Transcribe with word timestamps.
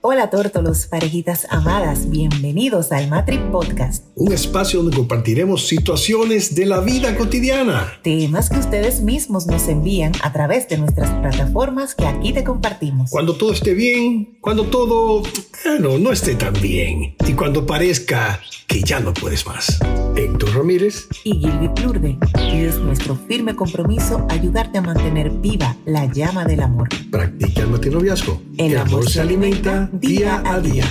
Hola 0.00 0.30
tórtolos, 0.30 0.86
parejitas 0.86 1.48
amadas, 1.50 2.08
bienvenidos 2.08 2.92
al 2.92 3.08
Matri 3.08 3.38
Podcast. 3.50 4.07
Un 4.20 4.32
espacio 4.32 4.82
donde 4.82 4.96
compartiremos 4.96 5.68
situaciones 5.68 6.56
de 6.56 6.66
la 6.66 6.80
vida 6.80 7.16
cotidiana. 7.16 8.00
Temas 8.02 8.50
que 8.50 8.58
ustedes 8.58 9.00
mismos 9.00 9.46
nos 9.46 9.68
envían 9.68 10.10
a 10.24 10.32
través 10.32 10.68
de 10.68 10.76
nuestras 10.76 11.08
plataformas 11.20 11.94
que 11.94 12.04
aquí 12.04 12.32
te 12.32 12.42
compartimos. 12.42 13.10
Cuando 13.10 13.36
todo 13.36 13.52
esté 13.52 13.74
bien, 13.74 14.36
cuando 14.40 14.64
todo, 14.64 15.22
bueno, 15.64 15.98
no 15.98 16.10
esté 16.10 16.34
tan 16.34 16.52
bien. 16.54 17.14
Y 17.28 17.32
cuando 17.34 17.64
parezca 17.64 18.40
que 18.66 18.82
ya 18.82 18.98
no 18.98 19.14
puedes 19.14 19.46
más. 19.46 19.78
Héctor 20.16 20.52
Ramírez 20.52 21.06
y 21.22 21.38
Gilby 21.38 21.68
Plurde. 21.68 22.18
Y 22.52 22.64
es 22.64 22.76
nuestro 22.76 23.14
firme 23.14 23.54
compromiso 23.54 24.26
ayudarte 24.30 24.78
a 24.78 24.82
mantener 24.82 25.30
viva 25.30 25.76
la 25.86 26.06
llama 26.12 26.44
del 26.44 26.62
amor. 26.62 26.88
Practica 27.12 27.60
el 27.60 27.68
matrinoviazgo. 27.68 28.42
El, 28.56 28.78
amor, 28.78 29.08
se 29.08 29.20
alimenta 29.20 29.88
día 29.92 30.42
a 30.44 30.58
día. 30.58 30.86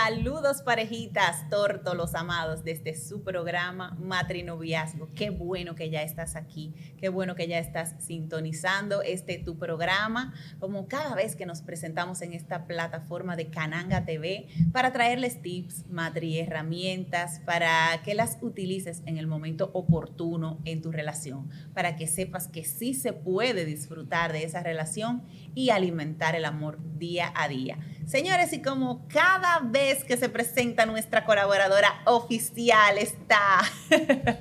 Saludos 0.00 0.62
parejitas, 0.62 1.50
tórtolos 1.50 2.14
amados, 2.14 2.62
desde 2.62 2.94
su 2.94 3.24
programa 3.24 3.96
Matrinoviazgo. 3.98 5.08
Qué 5.12 5.30
bueno 5.30 5.74
que 5.74 5.90
ya 5.90 6.04
estás 6.04 6.36
aquí, 6.36 6.72
qué 6.98 7.08
bueno 7.08 7.34
que 7.34 7.48
ya 7.48 7.58
estás 7.58 7.96
sintonizando 7.98 9.02
este 9.02 9.38
tu 9.38 9.58
programa, 9.58 10.34
como 10.60 10.86
cada 10.86 11.16
vez 11.16 11.34
que 11.34 11.46
nos 11.46 11.62
presentamos 11.62 12.22
en 12.22 12.32
esta 12.32 12.68
plataforma 12.68 13.34
de 13.34 13.48
Cananga 13.48 14.04
TV, 14.04 14.46
para 14.70 14.92
traerles 14.92 15.42
tips, 15.42 15.90
matri 15.90 16.38
herramientas, 16.38 17.40
para 17.44 18.00
que 18.04 18.14
las 18.14 18.38
utilices 18.40 19.02
en 19.04 19.18
el 19.18 19.26
momento 19.26 19.72
oportuno 19.74 20.60
en 20.64 20.80
tu 20.80 20.92
relación, 20.92 21.50
para 21.74 21.96
que 21.96 22.06
sepas 22.06 22.46
que 22.46 22.64
sí 22.64 22.94
se 22.94 23.12
puede 23.12 23.64
disfrutar 23.64 24.32
de 24.32 24.44
esa 24.44 24.62
relación 24.62 25.24
y 25.56 25.70
alimentar 25.70 26.36
el 26.36 26.44
amor 26.44 26.78
día 26.98 27.32
a 27.34 27.48
día. 27.48 27.78
Señores, 28.08 28.54
y 28.54 28.62
como 28.62 29.06
cada 29.08 29.58
vez 29.62 30.02
que 30.02 30.16
se 30.16 30.30
presenta 30.30 30.86
nuestra 30.86 31.26
colaboradora 31.26 32.00
oficial 32.06 32.96
está 32.96 33.60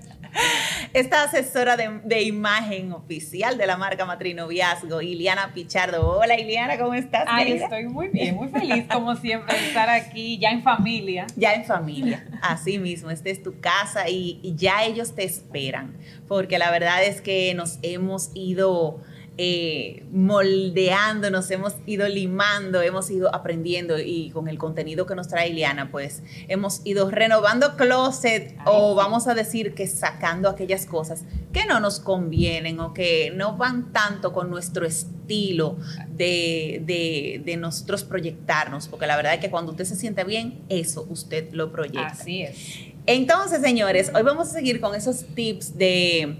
esta 0.93 1.23
asesora 1.23 1.75
de, 1.75 2.21
imagen 2.21 2.93
oficial 2.93 3.57
de 3.57 3.67
la 3.67 3.75
marca 3.75 4.05
Matrinoviazgo, 4.05 5.01
Iliana 5.01 5.51
Pichardo. 5.53 6.17
Hola 6.17 6.39
Iliana, 6.39 6.77
¿cómo 6.77 6.93
estás? 6.93 7.25
Ay, 7.27 7.51
estoy 7.51 7.89
muy 7.89 8.07
bien, 8.07 8.35
muy 8.35 8.47
feliz 8.47 8.85
como 8.89 9.17
siempre 9.17 9.59
de 9.59 9.67
estar 9.67 9.89
aquí 9.89 10.37
ya 10.37 10.51
en 10.51 10.63
familia. 10.63 11.27
Ya 11.35 11.53
en 11.53 11.65
familia, 11.65 12.25
así 12.41 12.79
mismo, 12.79 13.09
esta 13.09 13.27
es 13.27 13.43
tu 13.43 13.59
casa 13.59 14.07
y, 14.07 14.39
y 14.43 14.55
ya 14.55 14.85
ellos 14.85 15.13
te 15.13 15.25
esperan, 15.25 15.97
porque 16.29 16.57
la 16.57 16.71
verdad 16.71 17.03
es 17.03 17.19
que 17.19 17.53
nos 17.53 17.79
hemos 17.81 18.31
ido 18.33 19.01
eh, 19.39 20.03
moldeando, 20.11 21.29
nos 21.29 21.51
hemos 21.51 21.75
ido 21.85 22.07
limando, 22.07 22.81
hemos 22.81 23.09
ido 23.11 23.33
aprendiendo 23.33 23.99
y 23.99 24.31
con 24.31 24.47
el 24.47 24.57
contenido 24.57 25.05
que 25.05 25.13
nos 25.13 25.27
trae 25.27 25.49
Ileana, 25.49 25.91
pues 25.91 26.23
hemos 26.47 26.81
ido 26.85 27.11
renovando 27.11 27.75
closet 27.75 28.57
o 28.65 28.95
vamos 28.95 29.27
a 29.27 29.35
decir 29.35 29.75
que 29.75 29.85
sacando 29.85 30.49
aquellas 30.49 30.87
cosas 30.87 31.23
que 31.53 31.65
no 31.65 31.79
nos 31.79 31.99
convienen 31.99 32.79
o 32.79 32.93
que 32.93 33.31
no 33.35 33.57
van 33.57 33.93
tanto 33.93 34.33
con 34.33 34.49
nuestro 34.49 34.85
estilo 34.85 35.77
de, 36.09 36.81
de, 36.85 37.41
de 37.45 37.57
nosotros 37.57 38.03
proyectarnos, 38.03 38.87
porque 38.87 39.05
la 39.05 39.15
verdad 39.15 39.35
es 39.35 39.39
que 39.39 39.51
cuando 39.51 39.71
usted 39.71 39.85
se 39.85 39.95
siente 39.95 40.23
bien, 40.23 40.63
eso 40.69 41.05
usted 41.09 41.51
lo 41.51 41.71
proyecta. 41.71 42.07
Así 42.07 42.41
es. 42.41 42.79
Entonces, 43.05 43.61
señores, 43.61 44.11
hoy 44.13 44.23
vamos 44.23 44.49
a 44.49 44.51
seguir 44.51 44.81
con 44.81 44.93
esos 44.93 45.23
tips 45.33 45.77
de 45.77 46.37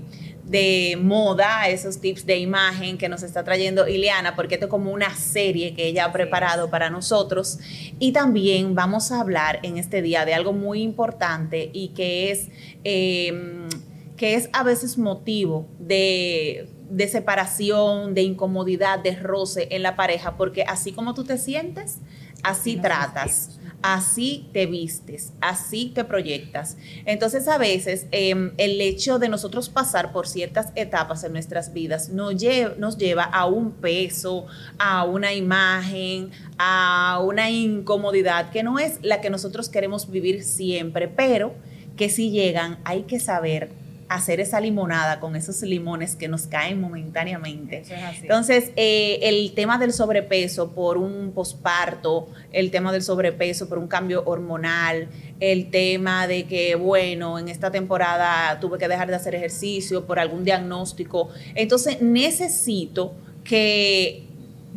de 0.48 0.98
moda, 1.02 1.68
esos 1.68 2.00
tips 2.00 2.26
de 2.26 2.38
imagen 2.38 2.98
que 2.98 3.10
nos 3.10 3.22
está 3.22 3.44
trayendo 3.44 3.88
Ileana, 3.88 4.36
porque 4.36 4.56
esto 4.56 4.68
es 4.68 4.70
como 4.70 4.92
una 4.92 5.14
serie 5.14 5.74
que 5.74 5.88
ella 5.88 6.06
ha 6.06 6.14
preparado 6.14 6.70
para 6.70 6.90
nosotros. 6.90 7.60
Y 8.00 8.14
también 8.14 8.74
vamos 8.74 9.12
a 9.12 9.20
hablar 9.20 9.60
en 9.64 9.78
este 9.78 10.02
día 10.02 10.26
de 10.26 10.34
algo 10.34 10.54
muy 10.54 10.82
importante 10.82 11.70
y 11.74 11.90
que 11.90 12.32
es, 12.32 12.48
em, 12.86 13.68
que 14.16 14.36
es 14.36 14.50
a 14.54 14.64
veces 14.64 14.98
motivo 14.98 15.68
de, 15.80 16.70
de 16.90 17.08
separación, 17.10 18.14
de 18.14 18.22
incomodidad, 18.22 19.00
de 19.00 19.16
roce 19.16 19.68
en 19.72 19.84
la 19.84 19.98
pareja, 19.98 20.38
porque 20.38 20.64
así 20.64 20.94
como 20.94 21.14
tú 21.14 21.26
te 21.26 21.38
sientes, 21.38 21.98
así 22.42 22.78
tratas 22.78 23.57
así 23.82 24.50
te 24.54 24.66
vistes, 24.66 25.34
así 25.42 25.92
te 25.94 26.04
proyectas. 26.04 26.78
Entonces 27.06 27.48
a 27.48 27.58
veces 27.58 28.08
em, 28.12 28.52
el 28.58 28.82
hecho 28.82 29.20
de 29.20 29.30
nosotros 29.30 29.70
pasar 29.70 30.12
por 30.12 30.28
ciertas 30.28 30.72
etapas 30.76 31.24
en 31.24 31.34
nuestras 31.34 31.74
vidas 31.74 32.10
nos, 32.10 32.36
nos 32.78 32.98
lleva 32.98 33.24
a 33.24 33.46
un 33.46 33.72
peso, 33.72 34.46
a 34.78 35.06
una 35.06 35.34
imagen, 35.34 36.32
a 36.58 37.22
una 37.24 37.50
incomodidad 37.50 38.50
que 38.52 38.64
no 38.64 38.80
es 38.80 39.00
la 39.02 39.22
que 39.22 39.30
nosotros 39.30 39.70
queremos 39.70 40.10
vivir 40.10 40.44
siempre, 40.44 41.08
pero 41.08 41.54
que 41.96 42.10
si 42.10 42.32
llegan 42.32 42.80
hay 42.84 43.04
que 43.04 43.20
saber 43.20 43.87
hacer 44.10 44.40
esa 44.40 44.60
limonada 44.62 45.20
con 45.20 45.36
esos 45.36 45.62
limones 45.62 46.16
que 46.16 46.28
nos 46.28 46.48
caen 46.48 46.80
momentáneamente. 46.80 47.84
Entonces, 48.22 48.72
eh, 48.76 49.20
el 49.24 49.54
tema 49.54 49.78
del 49.78 49.92
sobrepeso 49.92 50.72
por 50.72 50.98
un 50.98 51.32
posparto, 51.34 52.30
el 52.52 52.72
tema 52.72 52.92
del 52.92 53.04
sobrepeso 53.04 53.68
por 53.68 53.78
un 53.78 53.88
cambio 53.88 54.24
hormonal, 54.26 55.10
el 55.40 55.70
tema 55.70 56.28
de 56.28 56.46
que, 56.46 56.76
bueno, 56.76 57.38
en 57.38 57.50
esta 57.50 57.72
temporada 57.72 58.60
tuve 58.60 58.78
que 58.78 58.88
dejar 58.88 59.10
de 59.10 59.16
hacer 59.16 59.36
ejercicio 59.36 60.06
por 60.06 60.20
algún 60.20 60.44
diagnóstico. 60.44 61.30
Entonces, 61.56 62.02
necesito 62.02 63.14
que 63.44 64.27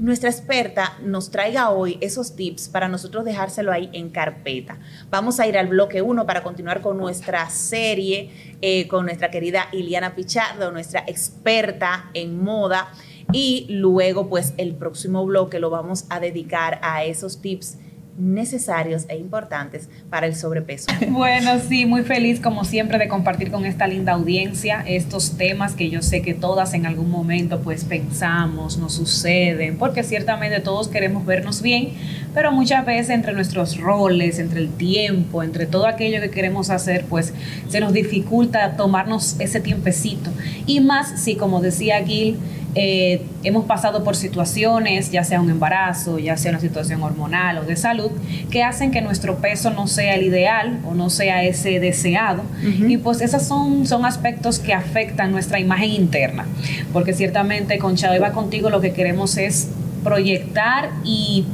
nuestra 0.01 0.31
experta 0.31 0.97
nos 1.03 1.31
traiga 1.31 1.71
hoy 1.71 1.99
esos 2.01 2.35
tips 2.35 2.71
para 2.71 2.89
nosotros 2.89 3.25
dejárselo 3.25 3.71
ahí 3.71 3.91
en 3.93 4.09
carpeta. 4.09 4.79
Vamos 5.11 5.39
a 5.39 5.47
ir 5.47 5.59
al 5.59 5.69
bloque 5.69 6.01
1 6.01 6.25
para 6.27 6.43
continuar 6.43 6.81
con 6.81 6.97
nuestra 6.97 7.49
serie 7.51 8.31
eh, 8.63 8.89
con 8.89 9.05
nuestra 9.05 9.31
querida 9.31 9.69
Iliana 9.73 10.15
Pichardo, 10.15 10.73
nuestra 10.73 11.05
experta 11.07 12.11
en 12.15 12.43
moda. 12.43 12.89
Y 13.33 13.67
luego, 13.69 14.29
pues, 14.29 14.55
el 14.57 14.75
próximo 14.75 15.25
bloque 15.25 15.61
lo 15.61 15.71
vamos 15.71 16.07
a 16.09 16.19
dedicar 16.19 16.81
a 16.83 17.05
esos 17.05 17.41
tips 17.41 17.77
necesarios 18.21 19.07
e 19.09 19.17
importantes 19.17 19.89
para 20.09 20.27
el 20.27 20.35
sobrepeso. 20.35 20.87
Bueno, 21.21 21.59
sí, 21.69 21.87
muy 21.87 22.03
feliz 22.03 22.41
como 22.41 22.65
siempre 22.65 22.99
de 22.99 23.09
compartir 23.09 23.51
con 23.51 23.67
esta 23.67 23.87
linda 23.87 24.13
audiencia 24.13 24.83
estos 24.87 25.37
temas 25.37 25.75
que 25.75 25.91
yo 25.91 26.03
sé 26.03 26.23
que 26.23 26.35
todas 26.35 26.73
en 26.73 26.87
algún 26.87 27.11
momento 27.11 27.61
pues 27.61 27.85
pensamos, 27.85 28.79
nos 28.79 28.95
suceden, 28.95 29.77
porque 29.77 30.03
ciertamente 30.03 30.61
todos 30.61 30.89
queremos 30.89 31.27
vernos 31.27 31.63
bien, 31.63 31.91
pero 32.33 32.53
muchas 32.53 32.87
veces 32.87 33.11
entre 33.11 33.33
nuestros 33.33 33.79
roles, 33.79 34.39
entre 34.39 34.61
el 34.61 34.71
tiempo, 34.71 35.43
entre 35.43 35.67
todo 35.67 35.87
aquello 35.87 36.21
que 36.21 36.31
queremos 36.31 36.71
hacer, 36.71 37.05
pues 37.09 37.35
se 37.69 37.81
nos 37.81 37.93
dificulta 37.93 38.77
tomarnos 38.77 39.37
ese 39.41 39.61
tiempecito. 39.61 40.31
Y 40.67 40.81
más 40.81 41.21
si, 41.21 41.37
como 41.37 41.61
decía 41.61 42.03
Gil, 42.05 42.39
eh, 42.75 43.23
hemos 43.43 43.65
pasado 43.65 44.05
por 44.05 44.15
situaciones, 44.15 45.11
ya 45.11 45.25
sea 45.25 45.41
un 45.41 45.51
embarazo, 45.51 46.19
ya 46.19 46.37
sea 46.37 46.53
una 46.53 46.61
situación 46.61 47.03
hormonal 47.03 47.59
o 47.59 47.63
de 47.65 47.77
salud, 47.77 48.11
que 48.51 48.63
hacen 48.63 48.91
que 48.91 49.01
nuestro 49.01 49.39
peso 49.39 49.71
no 49.71 49.87
sea 49.87 50.15
el 50.15 50.23
ideal 50.23 50.79
o 50.89 50.95
no 50.95 51.11
sea 51.11 51.43
ese 51.43 51.81
deseado. 51.81 52.43
Y 52.63 52.97
pues 52.99 53.21
esos 53.21 53.43
son, 53.43 53.87
son 53.87 54.05
aspectos 54.05 54.59
que 54.59 54.73
afectan 54.73 55.33
nuestra 55.33 55.59
imagen 55.59 55.91
interna. 55.91 56.47
Porque 56.93 57.13
ciertamente 57.13 57.79
con 57.79 57.97
va 57.97 58.33
contigo 58.33 58.71
lo 58.71 58.81
que 58.81 58.93
queremos 58.93 59.37
es 59.37 59.69
proyectar 60.03 60.91
y 61.05 61.45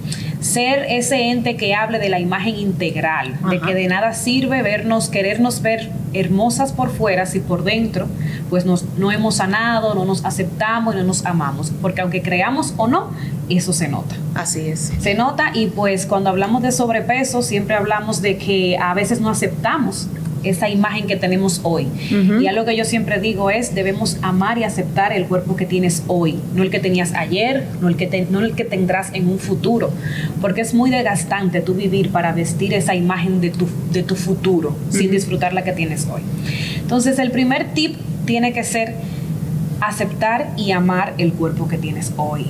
ser 0.40 0.86
ese 0.88 1.30
ente 1.30 1.56
que 1.56 1.74
hable 1.74 1.98
de 1.98 2.08
la 2.08 2.20
imagen 2.20 2.56
integral, 2.56 3.38
de 3.50 3.60
que 3.60 3.74
de 3.74 3.88
nada 3.88 4.12
sirve 4.12 4.62
vernos, 4.62 5.08
querernos 5.08 5.62
ver 5.62 5.90
hermosas 6.12 6.72
por 6.72 6.90
fuera 6.90 7.26
si 7.26 7.40
por 7.40 7.64
dentro 7.64 8.06
pues 8.48 8.64
nos, 8.64 8.84
no 8.96 9.10
hemos 9.12 9.36
sanado, 9.36 9.94
no 9.94 10.04
nos 10.04 10.24
aceptamos 10.24 10.94
y 10.94 10.98
no 10.98 11.04
nos 11.04 11.24
amamos, 11.26 11.72
porque 11.82 12.00
aunque 12.00 12.22
creamos 12.22 12.74
o 12.76 12.86
no, 12.86 13.10
eso 13.48 13.72
se 13.72 13.88
nota. 13.88 14.14
Así 14.34 14.68
es. 14.68 14.92
Se 14.98 15.14
nota 15.14 15.50
y 15.54 15.66
pues 15.66 16.06
cuando 16.06 16.30
hablamos 16.30 16.62
de 16.62 16.72
sobrepeso 16.72 17.42
siempre 17.42 17.74
hablamos 17.74 18.22
de 18.22 18.38
que 18.38 18.76
a 18.78 18.94
veces 18.94 19.20
no 19.20 19.30
aceptamos 19.30 20.08
esa 20.48 20.68
imagen 20.68 21.06
que 21.06 21.16
tenemos 21.16 21.60
hoy. 21.62 21.86
Y 22.40 22.46
algo 22.46 22.64
que 22.64 22.76
yo 22.76 22.84
siempre 22.84 23.20
digo 23.20 23.50
es, 23.50 23.74
debemos 23.74 24.18
amar 24.22 24.58
y 24.58 24.64
aceptar 24.64 25.12
el 25.12 25.26
cuerpo 25.26 25.56
que 25.56 25.66
tienes 25.66 26.02
hoy, 26.06 26.38
no 26.54 26.62
el 26.62 26.70
que 26.70 26.78
tenías 26.78 27.12
ayer, 27.14 27.64
no 27.80 27.88
el 27.88 27.96
que, 27.96 28.26
no 28.30 28.40
el 28.40 28.54
que 28.54 28.64
tendrás 28.64 29.12
en 29.12 29.28
un 29.28 29.38
futuro, 29.38 29.90
porque 30.40 30.60
es 30.60 30.74
muy 30.74 30.90
desgastante 30.90 31.60
tú 31.60 31.74
vivir 31.74 32.10
para 32.10 32.32
vestir 32.32 32.74
esa 32.74 32.94
imagen 32.94 33.40
de 33.40 33.50
tu, 33.50 33.68
de 33.92 34.02
tu 34.02 34.16
futuro 34.16 34.76
sin 34.90 35.10
disfrutar 35.10 35.52
la 35.52 35.64
que 35.64 35.72
tienes 35.72 36.06
hoy. 36.10 36.22
Entonces, 36.80 37.18
el 37.18 37.30
primer 37.30 37.72
tip 37.74 37.96
tiene 38.24 38.52
que 38.52 38.64
ser 38.64 38.94
aceptar 39.80 40.52
y 40.56 40.72
amar 40.72 41.14
el 41.18 41.32
cuerpo 41.32 41.68
que 41.68 41.78
tienes 41.78 42.12
hoy. 42.16 42.46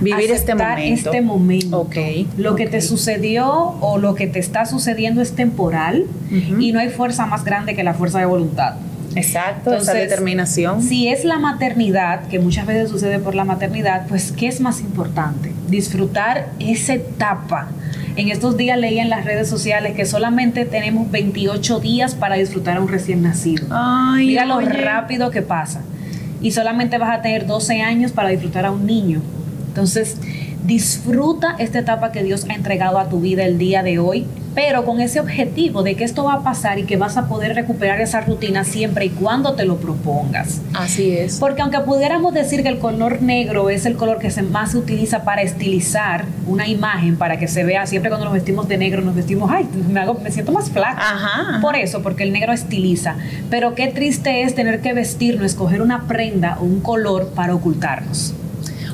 Vivir 0.00 0.30
este 0.30 0.54
momento. 0.54 1.10
este 1.10 1.20
momento. 1.20 1.80
Okay, 1.80 2.28
lo 2.36 2.54
que 2.54 2.66
te 2.66 2.80
sucedió 2.80 3.48
o 3.80 3.98
lo 3.98 4.14
que 4.14 4.26
te 4.26 4.38
está 4.38 4.66
sucediendo 4.66 5.22
es 5.22 5.32
temporal 5.34 6.06
y 6.30 6.72
no 6.72 6.80
hay 6.80 6.90
fuerza 6.90 7.26
más 7.26 7.44
grande 7.44 7.74
que 7.74 7.82
la 7.82 7.94
fuerza 7.94 8.18
de 8.18 8.26
voluntad. 8.26 8.74
Exacto, 9.14 9.74
esa 9.74 9.94
determinación. 9.94 10.82
Si 10.82 11.08
es 11.08 11.24
la 11.24 11.38
maternidad, 11.38 12.28
que 12.28 12.38
muchas 12.38 12.66
veces 12.66 12.90
sucede 12.90 13.18
por 13.18 13.34
la 13.34 13.44
maternidad, 13.44 14.06
pues 14.06 14.32
¿qué 14.32 14.46
es 14.48 14.60
más 14.60 14.80
importante? 14.80 15.52
Disfrutar 15.68 16.48
esa 16.58 16.94
etapa. 16.94 17.68
En 18.16 18.28
estos 18.28 18.56
días 18.56 18.78
leí 18.78 18.98
en 18.98 19.10
las 19.10 19.24
redes 19.24 19.48
sociales 19.48 19.94
que 19.94 20.04
solamente 20.04 20.64
tenemos 20.64 21.10
28 21.10 21.80
días 21.80 22.14
para 22.14 22.34
disfrutar 22.34 22.76
a 22.76 22.80
un 22.80 22.88
recién 22.88 23.22
nacido. 23.22 23.66
Ay, 23.70 24.28
Mira 24.28 24.44
lo 24.44 24.60
rápido 24.60 25.30
que 25.30 25.42
pasa. 25.42 25.82
Y 26.40 26.52
solamente 26.52 26.98
vas 26.98 27.16
a 27.16 27.22
tener 27.22 27.46
12 27.46 27.80
años 27.80 28.12
para 28.12 28.28
disfrutar 28.28 28.66
a 28.66 28.70
un 28.70 28.86
niño. 28.86 29.22
Entonces, 29.68 30.16
disfruta 30.66 31.54
esta 31.58 31.78
etapa 31.78 32.12
que 32.12 32.22
Dios 32.22 32.46
ha 32.50 32.54
entregado 32.54 32.98
a 32.98 33.08
tu 33.08 33.20
vida 33.20 33.44
el 33.44 33.58
día 33.58 33.82
de 33.82 33.98
hoy, 33.98 34.26
pero 34.54 34.84
con 34.84 35.00
ese 35.00 35.20
objetivo 35.20 35.82
de 35.84 35.94
que 35.94 36.02
esto 36.04 36.24
va 36.24 36.34
a 36.34 36.42
pasar 36.42 36.78
y 36.78 36.82
que 36.82 36.96
vas 36.96 37.16
a 37.16 37.28
poder 37.28 37.54
recuperar 37.54 38.00
esa 38.00 38.20
rutina 38.22 38.64
siempre 38.64 39.04
y 39.06 39.10
cuando 39.10 39.54
te 39.54 39.64
lo 39.64 39.76
propongas. 39.76 40.60
Así 40.74 41.10
es. 41.16 41.38
Porque 41.38 41.62
aunque 41.62 41.78
pudiéramos 41.80 42.34
decir 42.34 42.62
que 42.62 42.68
el 42.68 42.78
color 42.78 43.22
negro 43.22 43.70
es 43.70 43.86
el 43.86 43.96
color 43.96 44.18
que 44.18 44.30
se 44.30 44.42
más 44.42 44.72
se 44.72 44.78
utiliza 44.78 45.22
para 45.22 45.42
estilizar 45.42 46.24
una 46.46 46.66
imagen, 46.66 47.16
para 47.16 47.38
que 47.38 47.46
se 47.46 47.62
vea, 47.64 47.86
siempre 47.86 48.10
cuando 48.10 48.24
nos 48.24 48.34
vestimos 48.34 48.66
de 48.68 48.78
negro 48.78 49.00
nos 49.02 49.14
vestimos, 49.14 49.50
ay, 49.52 49.66
me, 49.90 50.00
hago- 50.00 50.18
me 50.22 50.30
siento 50.32 50.50
más 50.52 50.70
flaca. 50.70 50.98
Ajá, 51.00 51.40
ajá. 51.50 51.60
Por 51.60 51.76
eso, 51.76 52.02
porque 52.02 52.24
el 52.24 52.32
negro 52.32 52.52
estiliza. 52.52 53.14
Pero 53.48 53.74
qué 53.74 53.86
triste 53.88 54.42
es 54.42 54.54
tener 54.56 54.80
que 54.80 54.92
vestirnos, 54.92 55.46
escoger 55.46 55.82
una 55.82 56.08
prenda 56.08 56.58
o 56.60 56.64
un 56.64 56.80
color 56.80 57.28
para 57.34 57.54
ocultarnos. 57.54 58.34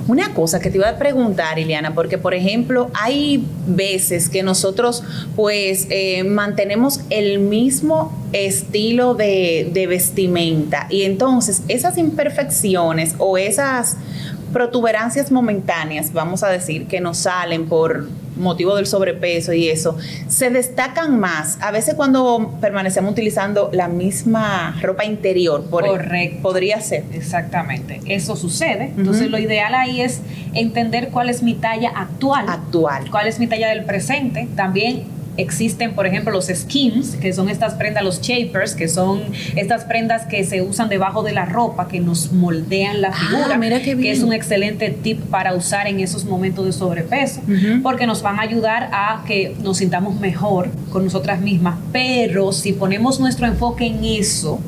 Una 0.06 0.34
cosa 0.34 0.60
que 0.60 0.70
te 0.70 0.76
iba 0.76 0.88
a 0.88 0.98
preguntar, 0.98 1.58
Ileana, 1.58 1.94
porque 1.94 2.18
por 2.18 2.34
ejemplo 2.34 2.90
hay 2.92 3.46
veces 3.66 4.28
que 4.28 4.42
nosotros 4.42 5.02
pues 5.34 5.86
eh, 5.88 6.24
mantenemos 6.24 7.00
el 7.08 7.38
mismo 7.38 8.12
estilo 8.32 9.14
de, 9.14 9.70
de 9.72 9.86
vestimenta 9.86 10.86
y 10.90 11.04
entonces 11.04 11.62
esas 11.68 11.96
imperfecciones 11.96 13.14
o 13.18 13.38
esas 13.38 13.96
protuberancias 14.52 15.32
momentáneas, 15.32 16.12
vamos 16.12 16.42
a 16.42 16.48
decir, 16.48 16.86
que 16.86 17.00
nos 17.00 17.18
salen 17.18 17.66
por 17.66 18.06
motivo 18.36 18.76
del 18.76 18.86
sobrepeso 18.86 19.52
y 19.52 19.68
eso, 19.68 19.96
se 20.28 20.50
destacan 20.50 21.18
más. 21.18 21.58
A 21.60 21.70
veces 21.70 21.94
cuando 21.94 22.54
permanecemos 22.60 23.12
utilizando 23.12 23.70
la 23.72 23.88
misma 23.88 24.76
ropa 24.80 25.04
interior, 25.04 25.64
por 25.64 25.86
Correcto. 25.86 26.42
podría 26.42 26.80
ser. 26.80 27.04
Exactamente. 27.12 28.00
Eso 28.06 28.36
sucede. 28.36 28.92
Entonces, 28.96 29.30
lo 29.30 29.38
ideal 29.38 29.74
ahí 29.74 30.00
es 30.00 30.20
entender 30.52 31.08
cuál 31.10 31.30
es 31.30 31.42
mi 31.42 31.54
talla 31.54 31.90
actual. 31.90 32.46
Actual. 32.48 33.10
cuál 33.10 33.26
es 33.26 33.38
mi 33.38 33.46
talla 33.46 33.68
del 33.68 33.84
presente. 33.84 34.48
También 34.56 35.04
existen, 35.36 35.94
por 35.94 36.06
ejemplo, 36.06 36.32
los 36.32 36.46
skims, 36.46 37.16
que 37.16 37.32
son 37.32 37.48
estas 37.48 37.74
prendas, 37.74 38.04
los 38.04 38.20
shapers, 38.20 38.74
que 38.74 38.88
son 38.88 39.22
estas 39.56 39.84
prendas 39.84 40.26
que 40.26 40.44
se 40.44 40.62
usan 40.62 40.88
debajo 40.88 41.22
de 41.22 41.32
la 41.32 41.44
ropa, 41.44 41.88
que 41.88 42.00
nos 42.00 42.32
moldean 42.32 43.00
la 43.00 43.08
Ah, 43.08 43.12
figura, 43.12 43.58
mira 43.58 43.78
qué 43.78 43.84
que 43.90 43.94
bien. 43.96 44.14
es 44.16 44.22
un 44.22 44.32
excelente 44.32 44.90
tip 44.90 45.20
para 45.30 45.54
usar 45.54 45.86
en 45.86 46.00
esos 46.00 46.24
momentos 46.24 46.64
de 46.66 46.72
sobrepeso, 46.72 47.40
porque 47.82 48.06
nos 48.06 48.22
van 48.22 48.38
a 48.38 48.42
ayudar 48.42 48.88
a 48.92 49.24
que 49.26 49.56
nos 49.62 49.78
sintamos 49.78 50.18
mejor 50.20 50.70
con 50.90 51.04
nosotras 51.04 51.40
mismas. 51.40 51.76
Pero 51.92 52.52
si 52.52 52.72
ponemos 52.72 53.20
nuestro 53.20 53.46
enfoque 53.46 53.86
en 53.86 54.04
eso, 54.04 54.60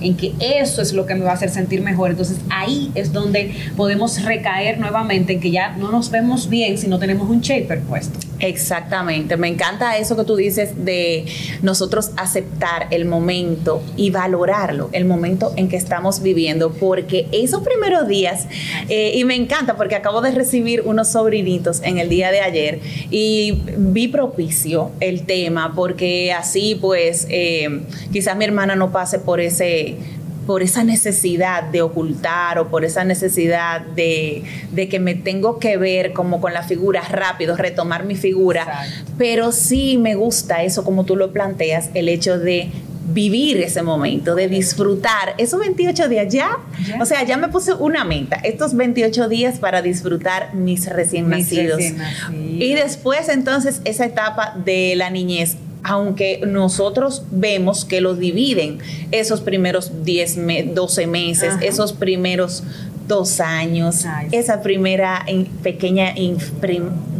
en 0.00 0.16
que 0.16 0.32
eso 0.40 0.82
es 0.82 0.92
lo 0.92 1.06
que 1.06 1.14
me 1.14 1.20
va 1.24 1.30
a 1.30 1.34
hacer 1.34 1.48
sentir 1.50 1.80
mejor. 1.80 2.10
Entonces 2.10 2.38
ahí 2.50 2.90
es 2.96 3.12
donde 3.12 3.54
podemos 3.76 4.20
recaer 4.24 4.78
nuevamente 4.80 5.34
en 5.34 5.40
que 5.40 5.52
ya 5.52 5.76
no 5.76 5.92
nos 5.92 6.10
vemos 6.10 6.48
bien 6.48 6.76
si 6.76 6.88
no 6.88 6.98
tenemos 6.98 7.30
un 7.30 7.40
shaper 7.40 7.80
puesto. 7.82 8.18
Exactamente, 8.42 9.36
me 9.36 9.46
encanta 9.46 9.96
eso 9.98 10.16
que 10.16 10.24
tú 10.24 10.34
dices 10.34 10.84
de 10.84 11.26
nosotros 11.62 12.10
aceptar 12.16 12.88
el 12.90 13.04
momento 13.04 13.84
y 13.96 14.10
valorarlo, 14.10 14.90
el 14.90 15.04
momento 15.04 15.52
en 15.54 15.68
que 15.68 15.76
estamos 15.76 16.22
viviendo, 16.22 16.72
porque 16.72 17.28
esos 17.30 17.62
primeros 17.62 18.08
días, 18.08 18.48
eh, 18.88 19.12
y 19.14 19.24
me 19.24 19.36
encanta 19.36 19.76
porque 19.76 19.94
acabo 19.94 20.20
de 20.22 20.32
recibir 20.32 20.82
unos 20.84 21.06
sobrinitos 21.06 21.82
en 21.84 21.98
el 21.98 22.08
día 22.08 22.32
de 22.32 22.40
ayer 22.40 22.80
y 23.12 23.62
vi 23.78 24.08
propicio 24.08 24.90
el 24.98 25.24
tema, 25.24 25.72
porque 25.76 26.32
así 26.32 26.74
pues 26.74 27.28
eh, 27.30 27.84
quizás 28.12 28.36
mi 28.36 28.44
hermana 28.44 28.74
no 28.74 28.90
pase 28.90 29.20
por 29.20 29.40
ese 29.40 29.98
por 30.46 30.62
esa 30.62 30.84
necesidad 30.84 31.62
de 31.64 31.82
ocultar 31.82 32.58
o 32.58 32.68
por 32.68 32.84
esa 32.84 33.04
necesidad 33.04 33.80
de, 33.80 34.42
de 34.72 34.88
que 34.88 34.98
me 34.98 35.14
tengo 35.14 35.58
que 35.58 35.76
ver 35.76 36.12
como 36.12 36.40
con 36.40 36.52
la 36.52 36.62
figura 36.62 37.02
rápido, 37.02 37.56
retomar 37.56 38.04
mi 38.04 38.16
figura. 38.16 38.62
Exacto. 38.62 39.12
Pero 39.18 39.52
sí 39.52 39.98
me 39.98 40.14
gusta 40.14 40.62
eso 40.62 40.84
como 40.84 41.04
tú 41.04 41.16
lo 41.16 41.32
planteas, 41.32 41.90
el 41.94 42.08
hecho 42.08 42.38
de 42.38 42.70
vivir 43.04 43.58
ese 43.58 43.82
momento, 43.82 44.34
de 44.34 44.48
disfrutar 44.48 45.34
esos 45.38 45.60
28 45.60 46.08
días 46.08 46.32
ya. 46.32 46.58
Ya. 46.86 47.02
O 47.02 47.04
sea, 47.04 47.22
ya 47.24 47.36
me 47.36 47.48
puse 47.48 47.74
una 47.74 48.04
meta, 48.04 48.36
estos 48.36 48.74
28 48.74 49.28
días 49.28 49.58
para 49.58 49.82
disfrutar 49.82 50.54
mis 50.54 50.86
recién 50.86 51.28
Mis 51.28 51.46
nacidos. 51.50 51.76
recién 51.76 51.98
nacidos. 51.98 52.32
Y 52.38 52.74
después 52.74 53.28
entonces 53.28 53.80
esa 53.84 54.04
etapa 54.06 54.54
de 54.64 54.94
la 54.96 55.10
niñez, 55.10 55.56
aunque 55.84 56.40
nosotros 56.46 57.22
vemos 57.30 57.84
que 57.84 58.00
los 58.00 58.18
dividen 58.18 58.78
esos 59.10 59.40
primeros 59.40 60.04
10, 60.04 60.36
me- 60.36 60.62
12 60.62 61.06
meses, 61.06 61.54
Ajá. 61.54 61.64
esos 61.64 61.92
primeros 61.92 62.62
dos 63.08 63.40
años, 63.40 64.04
Ay, 64.06 64.28
sí. 64.30 64.36
esa 64.36 64.62
primera 64.62 65.24
in- 65.26 65.46
pequeña 65.62 66.14
inf- 66.14 66.52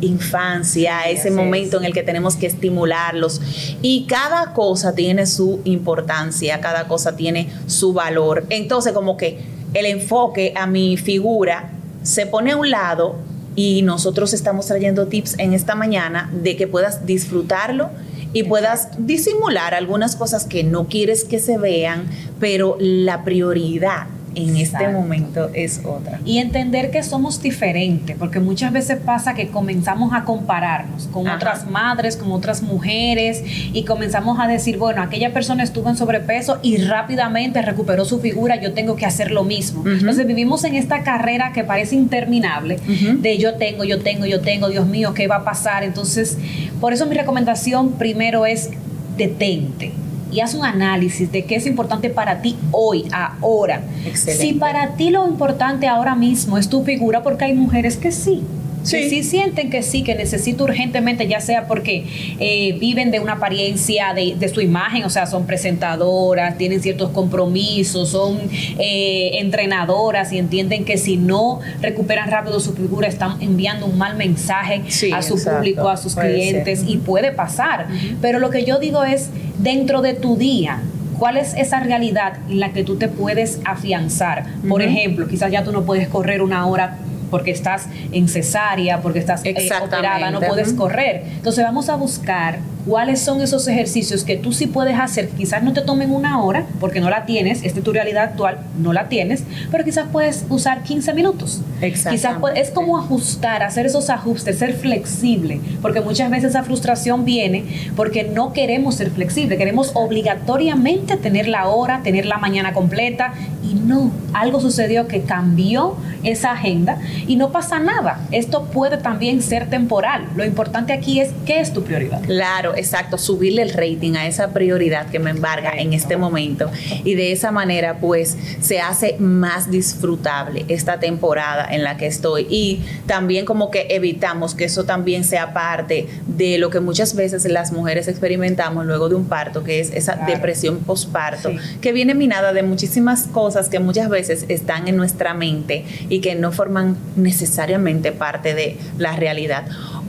infancia, 0.01 1.01
Sí, 1.05 1.11
ese 1.13 1.31
momento 1.31 1.77
es. 1.77 1.83
en 1.83 1.87
el 1.87 1.93
que 1.93 2.03
tenemos 2.03 2.37
que 2.37 2.47
estimularlos. 2.47 3.41
Y 3.83 4.05
cada 4.07 4.53
cosa 4.53 4.95
tiene 4.95 5.27
su 5.27 5.61
importancia, 5.65 6.61
cada 6.61 6.87
cosa 6.89 7.17
tiene 7.17 7.49
su 7.67 7.93
valor. 7.93 8.45
Entonces, 8.51 8.93
como 8.93 9.17
que 9.17 9.39
el 9.75 9.87
enfoque 9.87 10.53
a 10.57 10.67
mi 10.67 10.97
figura 10.97 11.71
se 12.03 12.27
pone 12.27 12.53
a 12.53 12.57
un 12.57 12.71
lado 12.71 13.17
y 13.55 13.83
nosotros 13.83 14.33
estamos 14.33 14.67
trayendo 14.67 15.07
tips 15.09 15.39
en 15.39 15.53
esta 15.53 15.75
mañana 15.75 16.31
de 16.33 16.57
que 16.57 16.67
puedas 16.67 17.07
disfrutarlo 17.07 17.91
y 18.33 18.45
puedas 18.45 18.89
disimular 18.99 19.75
algunas 19.75 20.17
cosas 20.17 20.45
que 20.45 20.65
no 20.65 20.87
quieres 20.87 21.25
que 21.25 21.39
se 21.39 21.59
vean, 21.59 22.07
pero 22.41 22.77
la 22.81 23.25
prioridad 23.25 24.07
en 24.35 24.57
este 24.57 24.89
momento 24.89 25.51
es 25.53 25.81
otra. 25.85 26.21
Y 26.25 26.39
entender 26.39 26.91
que 26.91 27.03
somos 27.03 27.43
diferentes, 27.43 28.17
porque 28.17 28.41
muchas 28.41 28.73
veces 28.73 28.99
pasa 28.99 29.35
que 29.35 29.49
comenzamos 29.49 30.13
a 30.15 30.25
compararnos 30.25 31.09
con 31.09 31.27
Ajá. 31.27 31.37
otras 31.37 31.71
madres, 31.71 32.17
con 32.17 32.33
otras 32.33 32.63
mujeres, 32.63 33.43
y 33.73 33.85
comenzamos 33.85 34.39
a 34.41 34.47
decir, 34.47 34.79
bueno, 34.79 35.03
aquella 35.03 35.33
persona 35.33 35.63
estuvo 35.63 35.89
en 35.91 35.97
sobrepeso 35.97 36.59
y 36.63 36.79
rápidamente 36.79 37.61
recuperó 37.63 38.05
su 38.05 38.21
figura, 38.21 38.61
yo 38.61 38.73
tengo 38.73 38.97
que 38.97 39.07
hacer 39.07 39.31
lo 39.31 39.45
mismo. 39.45 39.85
Entonces 39.87 40.27
vivimos 40.27 40.65
en 40.65 40.75
esta 40.77 41.03
carrera 41.03 41.53
que 41.53 41.65
parece 41.65 41.95
interminable, 41.95 42.79
de 43.19 43.39
yo 43.39 43.55
tengo, 43.55 43.85
yo 43.85 44.01
tengo, 44.01 44.27
yo 44.27 44.41
tengo, 44.41 44.69
Dios 44.69 44.87
mío, 44.87 45.15
¿qué 45.15 45.27
va 45.29 45.37
a 45.37 45.45
pasar? 45.45 45.85
Entonces, 45.85 46.39
por 46.83 46.93
eso 46.93 47.07
mi 47.07 47.15
recomendación 47.15 47.93
primero 47.93 48.45
es 48.45 48.71
detente. 49.17 49.93
Y 50.33 50.41
haz 50.41 50.55
un 50.55 50.65
análisis 50.65 51.31
de 51.31 51.45
qué 51.45 51.55
es 51.55 51.69
importante 51.69 52.11
para 52.11 52.43
ti 52.43 52.57
hoy, 52.73 53.05
ahora. 53.13 53.83
Excelente. 54.05 54.45
Si 54.45 54.55
para 54.55 54.97
ti 54.97 55.11
lo 55.11 55.29
importante 55.29 55.87
ahora 55.87 56.17
mismo 56.17 56.59
es 56.59 56.69
tu 56.69 56.83
figura, 56.83 57.23
porque 57.23 57.45
hay 57.45 57.55
mujeres 57.55 57.97
que 57.97 58.11
sí. 58.11 58.43
Que 58.91 59.09
Sí. 59.09 59.23
sienten 59.23 59.71
que 59.71 59.83
sí, 59.83 60.03
que 60.03 60.15
necesito 60.15 60.65
urgentemente, 60.65 61.27
ya 61.29 61.41
sea 61.41 61.67
porque 61.67 62.05
eh, 62.41 62.77
viven 62.81 63.11
de 63.11 63.21
una 63.21 63.35
apariencia 63.35 64.13
de, 64.15 64.35
de 64.37 64.49
su 64.49 64.61
imagen, 64.61 65.05
o 65.05 65.11
sea, 65.11 65.27
son 65.27 65.47
presentadoras, 65.47 66.59
tienen 66.59 66.83
ciertos 66.83 67.11
compromisos, 67.11 68.09
son 68.11 68.39
eh, 68.79 69.39
entrenadoras 69.39 70.33
y 70.33 70.39
entienden 70.39 70.85
que 70.85 70.99
si 70.99 71.17
no 71.17 71.61
recuperan 71.81 72.31
rápido 72.31 72.59
su 72.61 72.73
figura, 72.75 73.09
están 73.09 73.41
enviando 73.41 73.87
un 73.87 73.99
mal 73.99 74.17
mensaje 74.17 74.83
Sí, 74.89 75.13
a 75.13 75.23
su 75.23 75.35
exacto. 75.35 75.59
público, 75.59 75.89
a 75.89 75.97
sus 75.97 76.15
Puede 76.15 76.35
clientes 76.35 76.81
ser. 76.81 76.89
y 76.91 76.97
puede 76.99 77.33
pasar. 77.33 77.87
Pero 78.21 78.39
lo 78.39 78.51
que 78.51 78.65
yo 78.65 78.79
digo 78.79 79.05
es, 79.05 79.31
dentro 79.59 80.03
de 80.03 80.15
tu 80.15 80.37
día, 80.37 80.83
¿Cuál 81.19 81.37
es 81.37 81.55
esa 81.55 81.79
realidad 81.79 82.39
en 82.51 82.59
la 82.59 82.73
que 82.73 82.83
tú 82.83 82.97
te 82.97 83.07
puedes 83.07 83.61
afianzar? 83.65 84.45
Por 84.69 84.83
ejemplo, 84.83 85.29
quizás 85.29 85.53
ya 85.53 85.63
tú 85.63 85.71
no 85.71 85.85
puedes 85.85 86.09
correr 86.09 86.43
una 86.43 86.67
hora 86.67 86.99
porque 87.33 87.51
estás 87.51 87.89
en 88.13 88.29
cesárea, 88.29 89.01
porque 89.01 89.19
estás 89.19 89.41
eh, 89.45 89.57
operada, 89.83 90.31
no 90.31 90.41
puedes 90.41 90.75
correr. 90.75 91.23
Entonces 91.37 91.65
vamos 91.65 91.89
a 91.89 91.97
buscar 91.97 92.59
cuáles 92.87 93.21
son 93.21 93.41
esos 93.41 93.67
ejercicios 93.69 94.25
que 94.25 94.37
tú 94.37 94.53
sí 94.53 94.67
puedes 94.67 94.99
hacer. 94.99 95.29
Quizás 95.31 95.63
no 95.63 95.73
te 95.73 95.83
tomen 95.83 96.11
una 96.11 96.43
hora 96.43 96.67
porque 96.81 97.01
no 97.01 97.11
la 97.11 97.25
tienes, 97.25 97.63
esta 97.63 97.79
es 97.79 97.85
tu 97.85 97.93
realidad 97.93 98.25
actual, 98.25 98.59
no 98.79 98.93
la 98.93 99.09
tienes, 99.09 99.45
pero 99.71 99.85
quizás 99.85 100.07
puedes 100.11 100.45
usar 100.49 100.83
15 100.83 101.15
minutos. 101.15 101.63
Quizás 101.81 102.37
es 102.55 102.71
como 102.71 102.99
ajustar, 102.99 103.63
hacer 103.63 103.87
esos 103.87 104.11
ajustes, 104.11 104.59
ser 104.59 104.75
flexible, 104.75 105.61
porque 105.81 106.01
muchas 106.01 106.31
veces 106.31 106.51
esa 106.51 106.63
frustración 106.63 107.25
viene 107.25 107.65
porque 107.97 108.25
no 108.25 108.53
queremos 108.53 108.97
ser 108.97 109.11
flexible, 109.11 109.57
queremos 109.57 109.93
obligatoriamente 109.95 111.17
tener 111.17 111.49
la 111.49 111.69
hora, 111.69 112.03
tener 112.03 112.27
la 112.27 112.39
mañana 112.39 112.73
completa 112.73 113.35
y 113.63 113.75
no, 113.75 114.11
algo 114.33 114.61
sucedió 114.61 115.07
que 115.07 115.23
cambió 115.23 115.97
esa 116.23 116.53
agenda 116.53 116.99
y 117.27 117.37
no 117.37 117.51
pasa 117.51 117.79
nada. 117.81 118.21
Esto 118.31 118.65
puede 118.65 118.97
también 118.97 119.43
ser 119.43 119.69
temporal. 119.69 120.29
Lo 120.37 120.45
importante 120.45 120.93
aquí 120.93 121.21
es 121.21 121.31
qué 121.47 121.61
es 121.61 121.73
tu 121.73 121.83
prioridad. 121.83 122.23
Claro, 122.23 122.72
exacto, 122.75 123.19
subirle 123.19 123.63
el 123.63 123.71
rating 123.71 124.15
a 124.15 124.27
esa 124.27 124.53
prioridad 124.53 125.09
que 125.11 125.19
me 125.19 125.31
embarga 125.31 125.73
en 125.77 125.93
este 125.93 126.17
momento. 126.17 126.71
Y 127.05 127.15
de 127.15 127.33
esa 127.33 127.51
manera 127.51 127.99
pues 127.99 128.37
se 128.61 128.81
hace 128.81 129.17
más 129.19 129.71
disfrutable 129.71 130.65
esta 130.69 131.01
temporada 131.01 131.67
en 131.71 131.83
la 131.83 131.97
que 131.97 132.07
estoy. 132.07 132.47
Y 132.49 132.81
también 133.07 133.45
como 133.45 133.71
que 133.71 133.87
evitamos 133.91 134.55
que 134.55 134.65
eso 134.65 134.85
también 134.85 135.25
sea 135.25 135.53
parte 135.53 136.09
de 136.27 136.59
lo 136.59 136.71
que 136.71 136.81
muchas 136.81 137.15
veces 137.15 137.45
las 137.45 137.73
mujeres 137.73 138.09
experimentamos 138.09 138.87
luego 138.87 139.09
de 139.09 139.15
un 139.15 139.27
parto, 139.27 139.65
que 139.65 139.81
es 139.81 139.91
esa 139.93 140.17
depresión 140.27 140.79
postparto, 140.79 141.51
que 141.81 141.93
viene 141.93 142.15
minada 142.15 142.53
de 142.53 142.63
muchísimas 142.63 143.25
cosas 143.25 143.69
que 143.69 143.79
muchas 143.79 144.09
veces 144.09 144.47
están 144.49 144.89
en 144.89 144.97
nuestra 144.97 145.35
mente 145.35 145.85
y 146.09 146.21
que 146.21 146.35
no 146.35 146.53
forman 146.53 146.97
necesariamente 147.17 148.13
parte 148.13 148.55
de 148.55 148.77
la 148.99 149.17
realidad. 149.17 149.65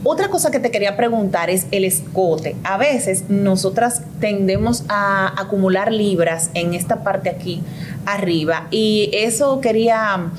Otra 0.06 0.28
cosa 0.28 0.50
que 0.50 0.60
te 0.60 0.70
quería 0.70 0.98
preguntar 0.98 1.48
es 1.48 1.66
el 1.70 1.82
escote. 1.82 2.56
A 2.62 2.76
veces 2.76 3.24
nosotras 3.30 4.02
tendemos 4.20 4.84
a 4.88 5.40
acumular 5.40 5.90
libras 5.90 6.50
en 6.52 6.74
esta 6.74 7.02
parte 7.02 7.30
aquí 7.30 7.62
arriba 8.04 8.68
y 8.70 9.08
eso 9.14 9.62
quería 9.62 10.30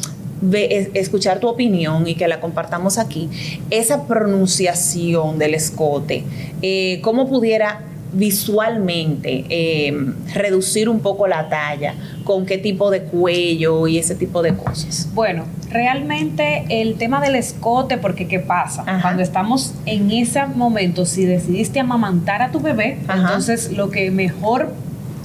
escuchar 0.93 1.39
tu 1.39 1.47
opinión 1.47 2.07
y 2.07 2.13
que 2.13 2.27
la 2.27 2.39
compartamos 2.39 2.99
aquí. 2.99 3.27
Esa 3.71 4.05
pronunciación 4.05 5.39
del 5.39 5.55
escote, 5.55 6.23
eh, 6.61 6.99
¿cómo 7.01 7.27
pudiera 7.27 7.81
visualmente 8.13 9.45
eh, 9.49 10.13
reducir 10.33 10.89
un 10.89 10.99
poco 10.99 11.27
la 11.27 11.49
talla, 11.49 11.95
con 12.23 12.45
qué 12.45 12.57
tipo 12.57 12.89
de 12.89 13.01
cuello 13.03 13.87
y 13.87 13.97
ese 13.97 14.15
tipo 14.15 14.41
de 14.41 14.55
cosas. 14.55 15.09
Bueno, 15.13 15.45
realmente 15.69 16.65
el 16.69 16.95
tema 16.95 17.21
del 17.21 17.35
escote, 17.35 17.97
porque 17.97 18.27
¿qué 18.27 18.39
pasa? 18.39 18.83
Cuando 19.01 19.21
estamos 19.21 19.73
en 19.85 20.11
ese 20.11 20.45
momento, 20.45 21.05
si 21.05 21.25
decidiste 21.25 21.79
amamantar 21.79 22.41
a 22.41 22.51
tu 22.51 22.59
bebé, 22.59 22.97
entonces 23.09 23.71
lo 23.71 23.89
que 23.89 24.11
mejor 24.11 24.73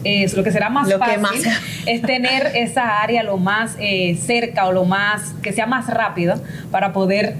es 0.02 0.34
lo 0.34 0.42
que 0.42 0.50
será 0.50 0.70
más 0.70 0.92
fácil 0.94 1.52
es 1.86 2.02
tener 2.02 2.52
esa 2.54 3.02
área 3.02 3.22
lo 3.22 3.36
más 3.36 3.76
eh, 3.78 4.18
cerca 4.20 4.66
o 4.66 4.72
lo 4.72 4.86
más 4.86 5.34
que 5.42 5.52
sea 5.52 5.66
más 5.66 5.88
rápido 5.88 6.40
para 6.70 6.94
poder 6.94 7.36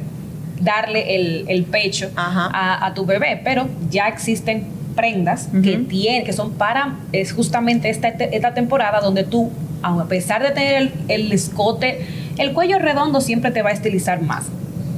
darle 0.60 1.46
el, 1.48 1.64
pecho 1.64 2.10
a, 2.16 2.86
a, 2.86 2.94
tu 2.94 3.06
bebé. 3.06 3.40
Pero 3.42 3.66
ya 3.88 4.08
existen 4.08 4.66
prendas 4.94 5.48
que 5.62 5.78
tienen, 5.78 6.24
que 6.24 6.32
son 6.32 6.52
para, 6.52 6.96
es 7.12 7.32
justamente 7.32 7.90
esta, 7.90 8.08
esta 8.08 8.54
temporada 8.54 9.00
donde 9.00 9.24
tú, 9.24 9.50
a 9.82 10.04
pesar 10.04 10.42
de 10.42 10.50
tener 10.50 10.92
el, 11.08 11.32
escote, 11.32 12.06
el 12.38 12.52
cuello 12.52 12.78
redondo 12.78 13.20
siempre 13.20 13.50
te 13.50 13.62
va 13.62 13.70
a 13.70 13.72
estilizar 13.72 14.22
más. 14.22 14.46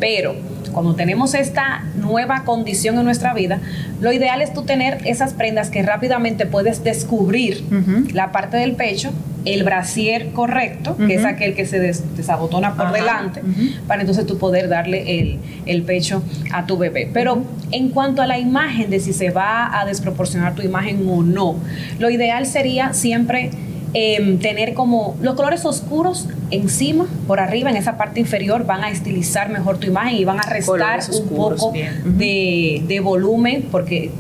Pero 0.00 0.34
cuando 0.72 0.94
tenemos 0.94 1.34
esta 1.34 1.84
nueva 1.96 2.44
condición 2.44 2.98
en 2.98 3.04
nuestra 3.04 3.34
vida, 3.34 3.60
lo 4.00 4.12
ideal 4.12 4.42
es 4.42 4.52
tú 4.52 4.62
tener 4.62 4.98
esas 5.06 5.34
prendas 5.34 5.70
que 5.70 5.82
rápidamente 5.82 6.46
puedes 6.46 6.82
descubrir 6.82 7.64
la 8.12 8.32
parte 8.32 8.56
del 8.56 8.74
pecho 8.74 9.12
el 9.44 9.64
brasier 9.64 10.30
correcto, 10.30 10.96
que 10.96 11.14
es 11.14 11.24
aquel 11.24 11.54
que 11.54 11.66
se 11.66 11.78
desabotona 11.80 12.74
por 12.74 12.92
delante, 12.92 13.42
para 13.86 14.02
entonces 14.02 14.26
tú 14.26 14.38
poder 14.38 14.68
darle 14.68 15.38
el, 15.66 15.82
pecho 15.82 16.22
a 16.52 16.66
tu 16.66 16.78
bebé. 16.78 17.10
Pero 17.12 17.42
en 17.72 17.88
cuanto 17.88 18.22
a 18.22 18.26
la 18.26 18.38
imagen 18.38 18.90
de 18.90 19.00
si 19.00 19.12
se 19.12 19.30
va 19.30 19.80
a 19.80 19.84
desproporcionar 19.84 20.54
tu 20.54 20.62
imagen 20.62 21.04
o 21.08 21.22
no, 21.22 21.56
lo 21.98 22.10
ideal 22.10 22.46
sería 22.46 22.92
siempre 22.92 23.50
em, 23.94 24.38
tener 24.38 24.74
como 24.74 25.16
los 25.20 25.34
colores 25.34 25.64
oscuros 25.64 26.28
encima, 26.50 27.06
por 27.26 27.40
arriba, 27.40 27.70
en 27.70 27.76
esa 27.76 27.96
parte 27.96 28.20
inferior, 28.20 28.64
van 28.64 28.84
a 28.84 28.90
estilizar 28.90 29.50
mejor 29.50 29.78
tu 29.78 29.88
imagen 29.88 30.16
y 30.16 30.24
van 30.24 30.38
a 30.38 30.44
restar 30.44 31.00
un 31.10 31.28
poco 31.36 31.72
de, 32.04 32.82
de, 32.86 33.00
volumen, 33.00 33.66
porque 33.70 34.12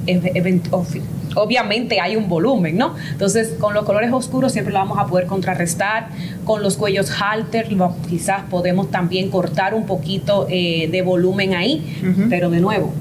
obviamente 1.34 2.00
hay 2.00 2.16
un 2.16 2.28
volumen, 2.28 2.76
¿no? 2.76 2.94
Entonces, 3.10 3.54
con 3.58 3.74
los 3.74 3.84
colores 3.84 4.12
oscuros 4.12 4.52
siempre 4.52 4.72
lo 4.72 4.78
vamos 4.78 4.98
a 4.98 5.06
poder 5.06 5.26
contrarrestar. 5.26 6.08
Con 6.44 6.62
los 6.62 6.76
cuellos 6.76 7.10
halter, 7.20 7.68
quizás 8.08 8.42
podemos 8.50 8.90
también 8.90 9.30
cortar 9.30 9.74
un 9.74 9.86
poquito 9.86 10.46
eh, 10.50 10.88
de 10.90 11.02
volumen 11.02 11.54
ahí, 11.54 12.00
pero 12.28 12.50
de 12.50 12.60
nuevo, 12.60 12.92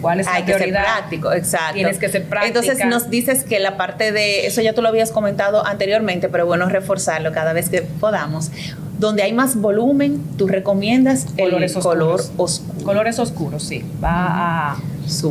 ¿Cuál 0.00 0.20
es 0.20 0.28
Hay 0.28 0.44
que 0.44 0.56
ser 0.56 0.70
práctico, 0.70 1.32
exacto. 1.32 1.74
Tienes 1.74 1.98
que 1.98 2.08
ser 2.08 2.24
práctico. 2.24 2.58
Entonces 2.58 2.86
nos 2.86 3.10
dices 3.10 3.44
que 3.44 3.58
la 3.58 3.76
parte 3.76 4.12
de, 4.12 4.46
eso 4.46 4.60
ya 4.60 4.72
tú 4.72 4.82
lo 4.82 4.88
habías 4.88 5.10
comentado 5.10 5.66
anteriormente, 5.66 6.28
pero 6.28 6.46
bueno 6.46 6.68
reforzarlo 6.68 7.32
cada 7.32 7.52
vez 7.52 7.68
que 7.68 7.82
podamos. 7.82 8.50
Donde 8.98 9.22
hay 9.22 9.32
más 9.32 9.56
volumen, 9.56 10.22
tú 10.36 10.48
recomiendas 10.48 11.26
el 11.36 11.50
color 11.80 12.20
oscuro. 12.36 12.84
Colores 12.84 13.18
oscuros, 13.18 13.62
sí. 13.62 13.84
Va 14.02 14.72
a 14.72 14.76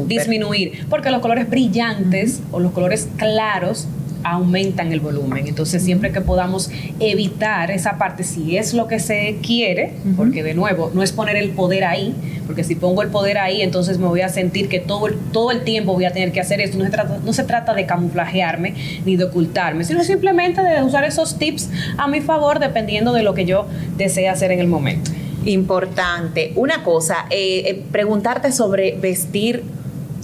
disminuir. 0.07 0.86
Porque 0.89 1.12
los 1.12 1.22
colores 1.22 1.50
brillantes 1.50 2.41
o 2.51 2.60
los 2.60 2.72
colores 2.72 3.07
claros 3.17 3.88
aumentan 4.24 4.91
el 4.91 5.00
volumen. 5.00 5.48
Entonces, 5.48 5.84
siempre 5.84 6.12
que 6.12 6.22
podamos 6.22 6.69
evitar 7.00 7.72
esa 7.72 7.98
parte, 7.98 8.24
si 8.24 8.57
es 8.57 8.74
lo 8.74 8.88
que 8.88 9.00
se 9.00 9.38
quiere, 9.41 9.93
porque 10.15 10.43
de 10.43 10.53
nuevo, 10.53 10.91
no 10.93 11.03
es 11.03 11.12
poner 11.12 11.36
el 11.36 11.51
poder 11.51 11.84
ahí, 11.86 12.13
porque 12.46 12.63
si 12.63 12.75
pongo 12.75 13.01
el 13.01 13.10
poder 13.10 13.38
ahí, 13.38 13.62
entonces 13.62 13.98
me 13.98 14.07
voy 14.07 14.22
a 14.22 14.29
sentir 14.29 14.69
que 14.69 14.79
todo 14.79 15.07
el, 15.07 15.15
todo 15.31 15.51
el 15.51 15.63
tiempo 15.63 15.93
voy 15.93 16.05
a 16.05 16.12
tener 16.12 16.31
que 16.31 16.39
hacer 16.39 16.62
esto. 16.62 16.77
No 16.77 16.86
se, 16.86 16.91
trata, 16.91 17.19
no 17.24 17.34
se 17.34 17.43
trata 17.43 17.74
de 17.74 17.86
camuflajearme 17.86 18.74
ni 19.05 19.15
de 19.15 19.25
ocultarme, 19.25 19.84
sino 19.84 20.03
simplemente 20.03 20.62
de 20.62 20.84
usar 20.84 21.03
esos 21.03 21.38
tips 21.38 21.69
a 21.98 22.07
mi 22.07 22.22
favor, 22.22 22.60
dependiendo 22.60 23.13
de 23.13 23.24
lo 23.24 23.34
que 23.34 23.46
yo 23.46 23.67
desee 23.98 24.29
hacer 24.29 24.51
en 24.51 24.60
el 24.60 24.67
momento. 24.67 25.12
Importante. 25.48 26.51
Una 26.56 26.84
cosa, 26.84 27.25
eh, 27.30 27.63
eh, 27.66 27.84
preguntarte 27.92 28.51
sobre 28.51 28.98
vestir 28.98 29.63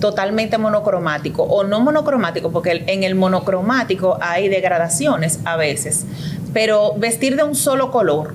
totalmente 0.02 0.58
monocromático 0.58 1.44
o 1.44 1.64
no 1.64 1.80
monocromático, 1.80 2.52
porque 2.52 2.84
en 2.88 3.04
el 3.04 3.16
monocromático 3.16 4.18
hay 4.20 4.50
degradaciones 4.50 5.40
a 5.46 5.56
veces, 5.56 6.06
pero 6.52 6.96
vestir 6.98 7.38
de 7.38 7.44
un 7.44 7.56
solo 7.56 7.90
color, 7.90 8.34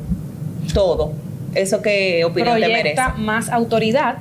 todo, 0.73 1.13
¿eso 1.55 1.83
qué 1.83 2.25
opinión 2.25 2.59
te 2.59 2.69
merece? 2.69 3.03
más 3.19 3.51
autoridad 3.51 4.17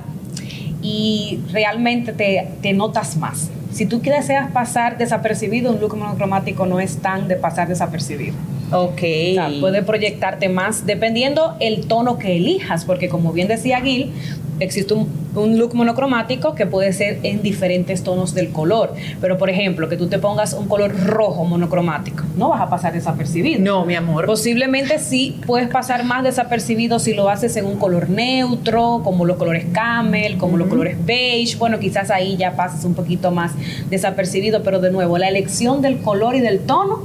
y 0.82 1.40
realmente 1.50 2.12
te, 2.12 2.50
te 2.60 2.74
notas 2.74 3.16
más. 3.16 3.48
Si 3.72 3.86
tú 3.86 4.02
deseas 4.02 4.50
pasar 4.52 4.98
desapercibido, 4.98 5.72
un 5.72 5.80
look 5.80 5.96
monocromático 5.96 6.66
no 6.66 6.80
es 6.80 6.98
tan 6.98 7.28
de 7.28 7.36
pasar 7.36 7.68
desapercibido. 7.68 8.34
Ok. 8.72 9.60
puede 9.60 9.82
proyectarte 9.82 10.48
más 10.48 10.86
dependiendo 10.86 11.56
el 11.60 11.86
tono 11.86 12.18
que 12.18 12.36
elijas, 12.36 12.84
porque 12.84 13.08
como 13.08 13.32
bien 13.32 13.48
decía 13.48 13.80
Gil, 13.80 14.12
existe 14.60 14.94
un, 14.94 15.08
look 15.56 15.74
monocromático 15.74 16.54
que 16.54 16.66
puede 16.66 16.92
ser 16.92 17.20
en 17.22 17.42
diferentes 17.42 18.02
tonos 18.02 18.34
del 18.34 18.50
color. 18.50 18.94
Pero, 19.20 19.38
por 19.38 19.50
ejemplo, 19.50 19.88
que 19.88 19.96
tú 19.96 20.08
te 20.08 20.18
pongas 20.18 20.52
un 20.52 20.66
color 20.66 20.92
rojo 21.04 21.44
monocromático, 21.44 22.24
no 22.36 22.48
vas 22.48 22.60
a 22.60 22.68
pasar 22.68 22.92
desapercibido. 22.92 23.60
No, 23.60 23.84
mi 23.84 23.94
amor. 23.94 24.26
Posiblemente 24.26 24.98
sí 24.98 25.38
puedes 25.46 25.68
pasar 25.68 26.04
más 26.04 26.24
desapercibido 26.24 26.98
si 26.98 27.14
lo 27.14 27.28
haces 27.28 27.56
en 27.56 27.66
un 27.66 27.76
color 27.76 28.10
neutro, 28.10 29.02
como 29.04 29.24
los 29.24 29.36
colores 29.36 29.66
camel, 29.72 30.38
como 30.38 30.56
los 30.56 30.68
colores 30.68 30.96
beige. 31.04 31.56
Bueno, 31.56 31.78
quizás 31.78 32.10
ahí 32.10 32.36
ya 32.36 32.56
pasas 32.56 32.84
un 32.84 32.94
poquito 32.94 33.30
más 33.30 33.52
desapercibido, 33.90 34.62
pero 34.64 34.80
de 34.80 34.90
nuevo, 34.90 35.18
la 35.18 35.28
elección 35.28 35.82
del 35.82 35.98
color 35.98 36.34
y 36.34 36.40
del 36.40 36.60
tono 36.60 37.02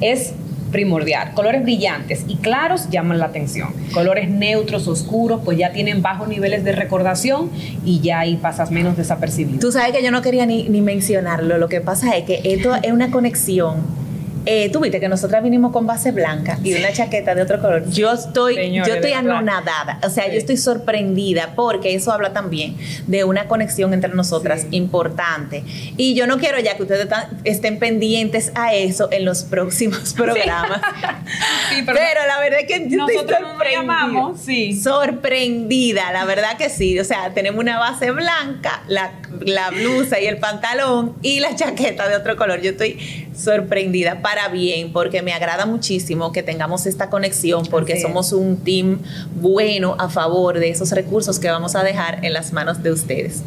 es 0.00 0.34
primordial. 0.74 1.32
Colores 1.34 1.62
brillantes 1.62 2.24
y 2.26 2.36
claros 2.36 2.90
llaman 2.90 3.18
la 3.20 3.26
atención. 3.26 3.68
Colores 3.92 4.28
neutros, 4.28 4.88
oscuros, 4.88 5.40
pues 5.44 5.56
ya 5.56 5.70
tienen 5.72 6.02
bajos 6.02 6.26
niveles 6.26 6.64
de 6.64 6.72
recordación 6.72 7.48
y 7.84 8.00
ya 8.00 8.18
ahí 8.18 8.36
pasas 8.36 8.72
menos 8.72 8.96
desapercibido. 8.96 9.60
Tú 9.60 9.70
sabes 9.70 9.92
que 9.92 10.02
yo 10.02 10.10
no 10.10 10.20
quería 10.20 10.46
ni, 10.46 10.68
ni 10.68 10.80
mencionarlo. 10.80 11.58
Lo 11.58 11.68
que 11.68 11.80
pasa 11.80 12.16
es 12.16 12.24
que 12.24 12.40
esto 12.42 12.74
es 12.74 12.90
una 12.90 13.12
conexión 13.12 14.03
eh, 14.46 14.70
tú 14.70 14.80
viste 14.80 15.00
que 15.00 15.08
nosotras 15.08 15.42
vinimos 15.42 15.72
con 15.72 15.86
base 15.86 16.12
blanca 16.12 16.58
y 16.62 16.74
una 16.74 16.92
chaqueta 16.92 17.34
de 17.34 17.42
otro 17.42 17.60
color. 17.60 17.88
Yo 17.90 18.12
estoy, 18.12 18.72
yo 18.72 18.84
estoy 18.84 19.12
anonadada, 19.12 19.98
o 20.02 20.10
sea, 20.10 20.28
yo 20.28 20.38
estoy 20.38 20.56
sorprendida 20.56 21.54
porque 21.54 21.94
eso 21.94 22.12
habla 22.12 22.32
también 22.32 22.76
de 23.06 23.24
una 23.24 23.48
conexión 23.48 23.94
entre 23.94 24.14
nosotras 24.14 24.66
importante. 24.70 25.64
Y 25.96 26.14
yo 26.14 26.26
no 26.26 26.38
quiero 26.38 26.58
ya 26.60 26.76
que 26.76 26.82
ustedes 26.82 27.08
estén 27.44 27.78
pendientes 27.78 28.52
a 28.54 28.74
eso 28.74 29.08
en 29.10 29.24
los 29.24 29.42
próximos 29.44 30.12
programas. 30.14 30.80
pero, 31.86 32.20
la 32.26 32.40
verdad 32.40 32.60
es 32.60 32.66
que 32.66 32.88
yo 32.88 33.06
estoy 33.06 33.36
sorprendida. 33.36 34.82
sorprendida, 34.82 36.12
la 36.12 36.24
verdad 36.24 36.56
que 36.56 36.68
sí. 36.70 36.98
O 36.98 37.04
sea, 37.04 37.32
tenemos 37.34 37.60
una 37.60 37.78
base 37.78 38.10
blanca, 38.10 38.82
la, 38.88 39.12
la 39.40 39.70
blusa 39.70 40.20
y 40.20 40.26
el 40.26 40.38
pantalón 40.38 41.14
y 41.22 41.40
la 41.40 41.54
chaqueta 41.54 42.08
de 42.08 42.16
otro 42.16 42.36
color. 42.36 42.60
Yo 42.60 42.70
estoy 42.70 42.98
sorprendida 43.36 44.22
para 44.22 44.48
bien, 44.48 44.92
porque 44.92 45.22
me 45.22 45.32
agrada 45.32 45.66
muchísimo 45.66 46.32
que 46.32 46.42
tengamos 46.42 46.86
esta 46.86 47.10
conexión, 47.10 47.66
porque 47.66 48.00
somos 48.00 48.32
un 48.32 48.58
team 48.58 49.00
bueno 49.34 49.96
a 49.98 50.08
favor 50.08 50.58
de 50.58 50.70
esos 50.70 50.90
recursos 50.92 51.38
que 51.38 51.48
vamos 51.48 51.74
a 51.74 51.82
dejar 51.82 52.24
en 52.24 52.32
las 52.32 52.52
manos 52.52 52.82
de 52.82 52.92
ustedes. 52.92 53.42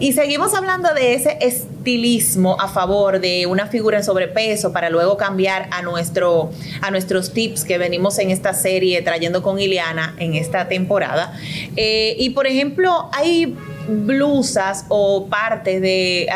Y 0.00 0.12
seguimos 0.12 0.54
hablando 0.54 0.92
de 0.92 1.14
ese 1.14 1.38
estilismo 1.40 2.60
a 2.60 2.68
favor 2.68 3.20
de 3.20 3.46
una 3.46 3.68
figura 3.68 3.98
en 3.98 4.04
sobrepeso 4.04 4.72
para 4.72 4.90
luego 4.90 5.16
cambiar 5.16 5.68
a, 5.70 5.82
nuestro, 5.82 6.50
a 6.80 6.90
nuestros 6.90 7.32
tips 7.32 7.64
que 7.64 7.78
venimos 7.78 8.18
en 8.18 8.30
esta 8.30 8.54
serie 8.54 9.00
trayendo 9.02 9.42
con 9.42 9.60
Ileana 9.60 10.16
en 10.18 10.34
esta 10.34 10.66
temporada. 10.66 11.38
Eh, 11.76 12.16
y 12.18 12.30
por 12.30 12.46
ejemplo, 12.48 13.08
hay 13.12 13.56
blusas 13.88 14.86
o 14.88 15.26
partes 15.26 15.80
de 15.80 16.28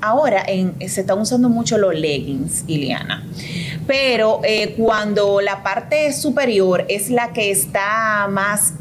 ahora 0.00 0.42
en, 0.46 0.76
se 0.88 1.00
están 1.00 1.18
usando 1.18 1.48
mucho 1.48 1.78
los 1.78 1.94
leggings, 1.94 2.64
Iliana. 2.66 3.24
Pero 3.86 4.40
eh, 4.44 4.74
cuando 4.76 5.40
la 5.40 5.62
parte 5.62 6.12
superior 6.12 6.84
es 6.88 7.10
la 7.10 7.32
que 7.32 7.50
está 7.50 8.28
más 8.30 8.74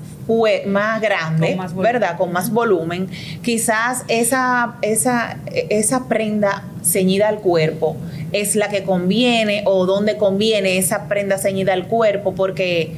más 0.67 1.01
grande, 1.01 1.57
¿verdad? 1.75 2.17
Con 2.17 2.31
más 2.31 2.49
volumen, 2.49 3.09
quizás 3.41 4.05
esa, 4.07 4.75
esa, 4.81 5.37
esa 5.69 6.07
prenda 6.07 6.63
ceñida 6.81 7.27
al 7.27 7.39
cuerpo 7.39 7.97
es 8.31 8.55
la 8.55 8.69
que 8.69 8.83
conviene 8.83 9.63
o 9.65 9.85
donde 9.85 10.15
conviene 10.15 10.77
esa 10.77 11.09
prenda 11.09 11.37
ceñida 11.37 11.73
al 11.73 11.87
cuerpo 11.87 12.33
porque 12.35 12.95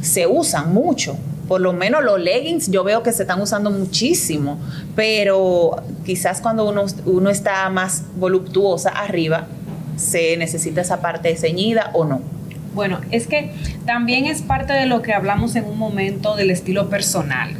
se 0.00 0.26
usan 0.26 0.72
mucho 0.72 1.18
por 1.52 1.60
lo 1.60 1.74
menos 1.74 2.02
los 2.02 2.18
leggings 2.18 2.70
yo 2.70 2.82
veo 2.82 3.02
que 3.02 3.12
se 3.12 3.24
están 3.24 3.38
usando 3.38 3.70
muchísimo, 3.70 4.58
pero 4.96 5.82
quizás 6.02 6.40
cuando 6.40 6.66
uno, 6.66 6.86
uno 7.04 7.28
está 7.28 7.68
más 7.68 8.04
voluptuosa 8.16 8.88
arriba, 8.88 9.48
se 9.96 10.38
necesita 10.38 10.80
esa 10.80 11.02
parte 11.02 11.36
ceñida 11.36 11.90
o 11.92 12.06
no. 12.06 12.22
Bueno, 12.72 13.02
es 13.10 13.26
que 13.26 13.52
también 13.84 14.24
es 14.24 14.40
parte 14.40 14.72
de 14.72 14.86
lo 14.86 15.02
que 15.02 15.12
hablamos 15.12 15.54
en 15.54 15.66
un 15.66 15.76
momento 15.76 16.36
del 16.36 16.50
estilo 16.50 16.88
personal. 16.88 17.50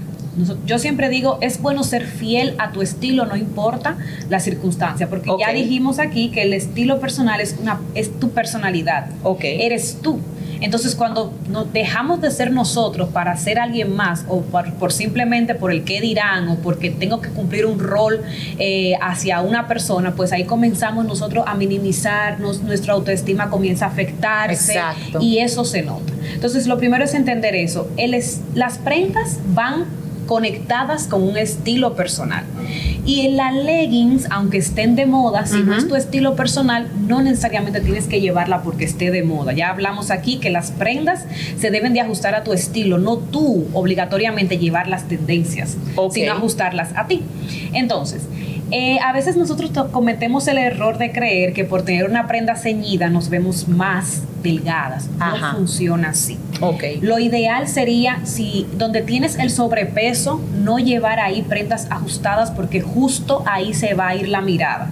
Yo 0.65 0.79
siempre 0.79 1.11
digo, 1.11 1.37
es 1.43 1.61
bueno 1.61 1.85
ser 1.85 2.07
fiel 2.07 2.55
a 2.57 2.73
tu 2.73 2.81
estilo, 2.81 3.27
no 3.27 3.37
importa 3.37 3.99
la 4.31 4.41
circunstancia, 4.41 5.11
porque 5.11 5.31
ya 5.39 5.53
dijimos 5.53 5.99
aquí 5.99 6.31
que 6.31 6.45
el 6.45 6.55
estilo 6.55 6.99
personal 6.99 7.43
es, 7.43 7.57
una, 7.61 7.79
es 7.95 8.19
tu 8.19 8.31
personalidad. 8.31 9.11
Okay. 9.23 9.61
Eres 9.61 9.99
tú. 10.01 10.19
Entonces, 10.63 10.95
cuando 10.95 11.33
nos 11.51 11.73
dejamos 11.73 12.21
de 12.21 12.31
ser 12.31 12.53
nosotros 12.53 13.09
para 13.11 13.37
ser 13.37 13.59
alguien 13.59 13.95
más, 13.95 14.25
o 14.29 14.43
por, 14.43 14.93
simplemente 14.93 15.55
por 15.55 15.73
el 15.73 15.85
qué 15.85 16.01
dirán, 16.01 16.49
o 16.49 16.57
porque 16.57 16.91
tengo 16.91 17.21
que 17.21 17.31
cumplir 17.31 17.67
un 17.67 17.81
rol 17.81 18.23
eh, 18.59 18.95
hacia 19.03 19.41
una 19.41 19.67
persona, 19.67 20.15
pues 20.15 20.33
ahí 20.33 20.45
comenzamos 20.45 21.05
nosotros 21.05 21.45
a 21.49 21.55
minimizarnos, 21.55 22.63
nuestra 22.63 22.95
autoestima 22.95 23.51
comienza 23.51 23.87
a 23.87 23.89
afectarse 23.89 24.81
y 25.21 25.39
eso 25.39 25.65
se 25.65 25.83
nota. 25.83 26.13
Entonces, 26.33 26.67
lo 26.67 26.79
primero 26.79 27.05
es 27.05 27.15
entender 27.15 27.55
eso. 27.57 27.89
las 28.55 28.79
prendas 28.79 29.41
van 29.55 29.85
conectadas 30.27 31.09
con 31.09 31.23
un 31.23 31.37
estilo 31.37 31.95
personal. 31.95 32.45
Y 33.05 33.27
en 33.27 33.37
las 33.37 33.53
leggings, 33.53 34.29
aunque 34.31 34.59
estén 34.59 34.95
de 34.95 35.07
moda, 35.07 35.45
si 35.45 35.63
no 35.63 35.77
es 35.77 35.89
tu 35.89 35.97
estilo 35.97 36.37
personal, 36.37 36.89
no 37.09 37.21
necesariamente 37.21 37.81
tienes 37.81 38.07
que 38.07 38.21
llevarla 38.21 38.63
porque 38.63 38.85
esté 38.85 39.11
de 39.11 39.25
moda. 39.25 39.53
Ya 39.53 39.71
hablamos 39.71 40.13
aquí 40.13 40.39
que 40.39 40.51
las 40.51 40.71
prendas 40.71 41.25
se 41.59 41.71
deben 41.71 41.95
de 41.95 42.01
ajustar 42.01 42.37
a 42.37 42.45
tu 42.45 42.53
estilo, 42.53 42.99
no 42.99 43.17
tú 43.17 43.67
obligatoriamente 43.73 44.59
llevar 44.59 44.87
las 44.87 45.09
tendencias, 45.09 45.77
sino 46.13 46.33
ajustarlas 46.33 46.91
a 46.95 47.09
ti. 47.09 47.23
Entonces, 47.73 48.23
eh, 48.71 48.99
a 49.05 49.13
veces 49.13 49.37
nosotros 49.37 49.71
cometemos 49.91 50.47
el 50.47 50.59
error 50.59 50.97
de 50.97 51.11
creer 51.11 51.53
que 51.53 51.65
por 51.65 51.83
tener 51.83 52.09
una 52.09 52.29
prenda 52.29 52.55
ceñida 52.55 53.11
nos 53.11 53.29
vemos 53.29 53.69
más 53.69 54.23
delgadas. 54.43 55.09
No 55.19 55.57
funciona 55.57 56.11
así. 56.11 56.39
Okay. 56.61 57.01
Lo 57.01 57.19
ideal 57.19 57.69
sería 57.69 58.25
si 58.25 58.67
donde 58.77 59.03
tienes 59.03 59.37
el 59.39 59.51
sobrepeso, 59.51 60.41
no 60.63 60.79
llevar 60.79 61.21
ahí 61.21 61.43
prendas 61.43 61.87
ajustadas 61.91 62.51
porque 62.51 62.81
justo 62.81 63.43
ahí 63.47 63.75
se 63.75 63.95
va 63.95 64.09
a 64.09 64.17
ir 64.17 64.29
la 64.29 64.41
mirada. 64.41 64.91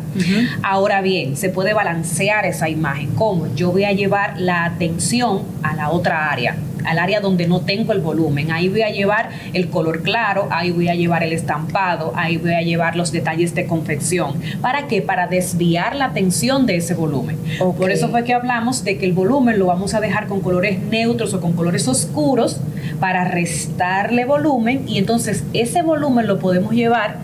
Ahora 0.62 1.00
bien, 1.00 1.36
se 1.36 1.50
puede 1.50 1.72
balancear 1.72 2.44
esa 2.46 2.68
imagen. 2.68 3.10
¿Cómo? 3.14 3.54
Yo 3.54 3.72
voy 3.72 3.84
a 3.84 3.92
llevar 3.92 4.40
la 4.40 4.64
atención 4.64 5.42
a 5.62 5.74
la 5.74 5.90
otra 5.90 6.30
área 6.30 6.56
al 6.84 6.98
área 6.98 7.20
donde 7.20 7.46
no 7.46 7.60
tengo 7.60 7.92
el 7.92 8.00
volumen. 8.00 8.50
Ahí 8.50 8.68
voy 8.68 8.82
a 8.82 8.90
llevar 8.90 9.30
el 9.52 9.68
color 9.68 10.02
claro, 10.02 10.48
ahí 10.50 10.70
voy 10.70 10.88
a 10.88 10.94
llevar 10.94 11.22
el 11.22 11.32
estampado, 11.32 12.12
ahí 12.16 12.36
voy 12.36 12.54
a 12.54 12.62
llevar 12.62 12.96
los 12.96 13.12
detalles 13.12 13.54
de 13.54 13.66
confección. 13.66 14.34
¿Para 14.60 14.86
qué? 14.88 15.02
Para 15.02 15.26
desviar 15.26 15.96
la 15.96 16.06
atención 16.06 16.66
de 16.66 16.76
ese 16.76 16.94
volumen. 16.94 17.38
Por 17.78 17.90
eso 17.90 18.08
fue 18.08 18.24
que 18.24 18.34
hablamos 18.34 18.84
de 18.84 18.98
que 18.98 19.06
el 19.06 19.12
volumen 19.12 19.58
lo 19.58 19.66
vamos 19.66 19.94
a 19.94 20.00
dejar 20.00 20.26
con 20.26 20.40
colores 20.40 20.80
neutros 20.80 21.34
o 21.34 21.40
con 21.40 21.52
colores 21.52 21.86
oscuros 21.88 22.60
para 22.98 23.24
restarle 23.24 24.24
volumen 24.24 24.84
y 24.86 24.98
entonces 24.98 25.44
ese 25.52 25.82
volumen 25.82 26.26
lo 26.26 26.38
podemos 26.38 26.72
llevar 26.72 27.18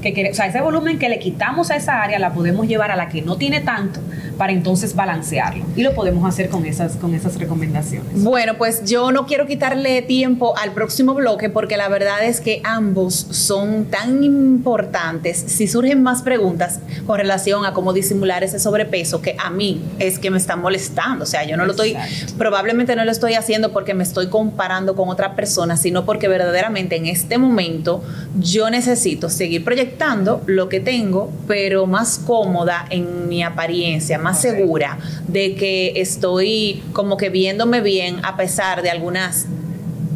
que, 0.00 0.30
o 0.30 0.34
sea, 0.34 0.46
ese 0.46 0.60
volumen 0.60 0.98
que 0.98 1.08
le 1.08 1.18
quitamos 1.18 1.70
a 1.70 1.76
esa 1.76 2.02
área 2.02 2.18
la 2.18 2.32
podemos 2.32 2.66
llevar 2.66 2.90
a 2.90 2.96
la 2.96 3.08
que 3.08 3.22
no 3.22 3.36
tiene 3.36 3.60
tanto 3.60 4.00
para 4.38 4.52
entonces 4.52 4.94
balancearlo. 4.94 5.66
Y 5.76 5.82
lo 5.82 5.94
podemos 5.94 6.26
hacer 6.26 6.48
con 6.48 6.64
esas, 6.64 6.96
con 6.96 7.14
esas 7.14 7.36
recomendaciones. 7.38 8.22
Bueno, 8.22 8.54
pues 8.56 8.84
yo 8.84 9.10
no 9.10 9.26
quiero 9.26 9.46
quitarle 9.46 10.00
tiempo 10.02 10.56
al 10.56 10.72
próximo 10.72 11.12
bloque 11.14 11.50
porque 11.50 11.76
la 11.76 11.88
verdad 11.88 12.24
es 12.24 12.40
que 12.40 12.60
ambos 12.64 13.14
son 13.30 13.86
tan 13.86 14.22
importantes. 14.22 15.44
Si 15.48 15.66
surgen 15.66 16.02
más 16.02 16.22
preguntas 16.22 16.78
con 17.04 17.18
relación 17.18 17.66
a 17.66 17.74
cómo 17.74 17.92
disimular 17.92 18.44
ese 18.44 18.60
sobrepeso 18.60 19.20
que 19.20 19.36
a 19.38 19.50
mí 19.50 19.82
es 19.98 20.18
que 20.18 20.30
me 20.30 20.38
está 20.38 20.54
molestando. 20.54 21.24
O 21.24 21.26
sea, 21.26 21.44
yo 21.44 21.56
no 21.56 21.66
lo 21.66 21.72
estoy, 21.72 21.96
probablemente 22.38 22.94
no 22.94 23.04
lo 23.04 23.10
estoy 23.10 23.34
haciendo 23.34 23.72
porque 23.72 23.92
me 23.94 24.04
estoy 24.04 24.28
comparando 24.28 24.94
con 24.94 25.08
otra 25.08 25.34
persona, 25.34 25.76
sino 25.76 26.04
porque 26.04 26.28
verdaderamente 26.28 26.96
en 26.96 27.06
este 27.06 27.38
momento 27.38 28.04
yo 28.38 28.70
necesito 28.70 29.30
seguir 29.30 29.64
proyectando 29.64 30.42
lo 30.46 30.68
que 30.68 30.78
tengo, 30.78 31.32
pero 31.48 31.86
más 31.86 32.18
cómoda 32.18 32.86
en 32.90 33.28
mi 33.28 33.42
apariencia, 33.42 34.18
más 34.18 34.27
segura 34.34 34.98
de 35.26 35.54
que 35.54 35.92
estoy 35.96 36.82
como 36.92 37.16
que 37.16 37.30
viéndome 37.30 37.80
bien 37.80 38.16
a 38.22 38.36
pesar 38.36 38.82
de 38.82 38.90
algunas 38.90 39.46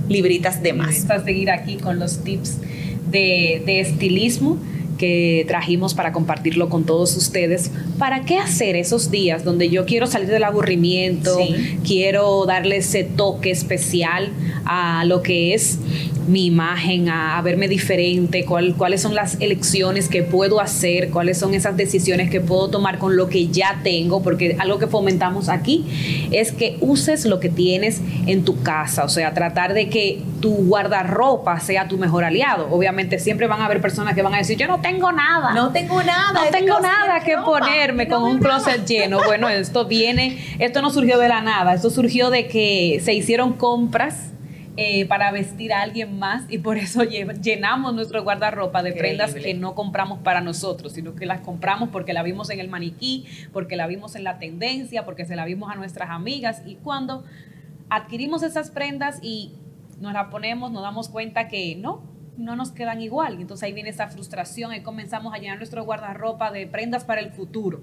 libritas 0.09 0.63
de 0.63 0.73
más. 0.73 1.07
Vamos 1.07 1.23
a 1.23 1.25
seguir 1.25 1.51
aquí 1.51 1.77
con 1.77 1.99
los 1.99 2.23
tips 2.23 2.59
de, 3.11 3.63
de 3.65 3.81
estilismo 3.81 4.59
que 5.03 5.45
trajimos 5.49 5.95
para 5.95 6.13
compartirlo 6.13 6.69
con 6.69 6.85
todos 6.85 7.17
ustedes. 7.17 7.73
¿Para 7.99 8.25
qué 8.25 8.39
hacer 8.39 8.77
esos 8.77 9.11
días 9.11 9.43
donde 9.43 9.69
yo 9.69 9.85
quiero 9.85 10.07
salir 10.07 10.29
del 10.29 10.45
aburrimiento, 10.45 11.39
quiero 11.85 12.47
darle 12.47 12.77
ese 12.77 13.03
toque 13.03 13.51
especial 13.51 14.31
a 14.65 15.05
lo 15.05 15.23
que 15.23 15.55
es 15.55 15.81
mi 16.27 16.47
imagen, 16.47 17.09
a, 17.09 17.41
verme 17.43 17.69
diferente, 17.69 18.45
cuáles 18.45 19.01
son 19.01 19.15
las 19.15 19.41
elecciones 19.41 20.09
que 20.09 20.23
puedo 20.23 20.61
hacer, 20.61 21.11
cuáles 21.11 21.39
son 21.39 21.55
esas 21.55 21.77
decisiones 21.77 22.31
que 22.31 22.41
puedo 22.41 22.69
tomar 22.69 22.99
con 22.99 23.17
lo 23.17 23.29
que 23.29 23.49
ya 23.49 23.81
tengo, 23.83 24.23
porque 24.23 24.57
algo 24.59 24.79
que 24.79 24.87
fomentamos 24.87 25.49
aquí 25.49 26.29
es 26.31 26.53
que 26.53 26.77
uses 26.81 27.25
lo 27.25 27.41
que 27.41 27.49
tienes 27.49 28.01
en 28.27 28.45
tu 28.45 28.63
casa, 28.63 29.05
o 29.05 29.09
sea, 29.09 29.35
tratar 29.35 29.75
de 29.75 29.89
que 29.89 30.23
tu 30.41 30.51
guardarropa 30.55 31.61
sea 31.61 31.89
tu 31.89 31.99
mejor 31.99 32.25
aliado. 32.25 32.69
Obviamente 32.71 33.19
siempre 33.19 33.47
van 33.47 33.61
a 33.61 33.67
haber 33.67 33.81
personas 33.81 34.15
que 34.15 34.23
van 34.23 34.35
a 34.35 34.39
decir, 34.39 34.59
yo 34.59 34.67
no 34.67 34.81
tengo 34.81 35.13
nada. 35.13 35.53
No 35.55 35.71
tengo 35.73 36.03
nada. 36.03 36.45
No 36.45 36.51
tengo 36.51 36.81
nada 36.81 37.21
que 37.21 37.37
ponerme 37.39 38.09
con 38.09 38.23
un 38.23 38.39
closet 38.39 38.85
lleno. 38.85 39.21
Bueno, 39.25 39.49
esto 39.49 39.87
viene, 39.87 40.57
esto 40.59 40.83
no 40.83 40.91
surgió 40.91 41.19
de 41.19 41.29
la 41.29 41.41
nada, 41.41 41.75
esto 41.75 41.91
surgió 41.91 42.31
de 42.31 42.49
que 42.49 43.01
se 43.03 43.15
hicieron 43.15 43.55
compras 43.55 44.32
eh, 44.79 45.05
para 45.07 45.31
vestir 45.33 45.73
a 45.75 45.83
alguien 45.83 46.19
más 46.19 46.45
y 46.49 46.57
por 46.57 46.79
eso 46.79 47.03
llenamos 47.05 47.95
nuestro 47.95 48.23
guardarropa 48.23 48.83
de 48.83 48.93
prendas 48.93 49.35
que 49.35 49.53
no 49.53 49.75
compramos 49.75 50.21
para 50.21 50.41
nosotros, 50.41 50.95
sino 50.95 51.15
que 51.15 51.27
las 51.27 51.41
compramos 51.41 51.91
porque 51.91 52.15
la 52.15 52.23
vimos 52.23 52.49
en 52.49 52.59
el 52.59 52.69
maniquí, 52.69 53.27
porque 53.53 53.77
la 53.77 53.87
vimos 53.87 54.17
en 54.17 54.25
la 54.25 54.39
tendencia, 54.39 55.05
porque 55.05 55.27
se 55.27 55.37
la 55.37 55.45
vimos 55.45 55.71
a 55.71 55.75
nuestras 55.75 56.09
amigas. 56.09 56.63
Y 56.65 56.77
cuando 56.77 57.23
adquirimos 57.91 58.43
esas 58.43 58.71
prendas 58.71 59.19
y 59.23 59.53
nos 60.01 60.15
las 60.15 60.29
ponemos, 60.29 60.73
nos 60.73 60.83
damos 60.83 61.11
cuenta 61.11 61.49
que 61.49 61.77
no, 61.77 62.03
no 62.39 62.57
nos 62.57 62.71
quedan 62.73 63.03
igual. 63.03 63.41
Entonces 63.43 63.65
ahí 63.65 63.75
viene 63.75 63.91
esa 63.91 64.09
frustración 64.09 64.73
y 64.73 64.81
comenzamos 64.81 65.35
a 65.35 65.39
llenar 65.39 65.59
nuestro 65.59 65.85
guardarropa 65.85 66.51
de 66.51 66.67
prendas 66.67 67.05
para 67.05 67.21
el 67.21 67.31
futuro 67.31 67.83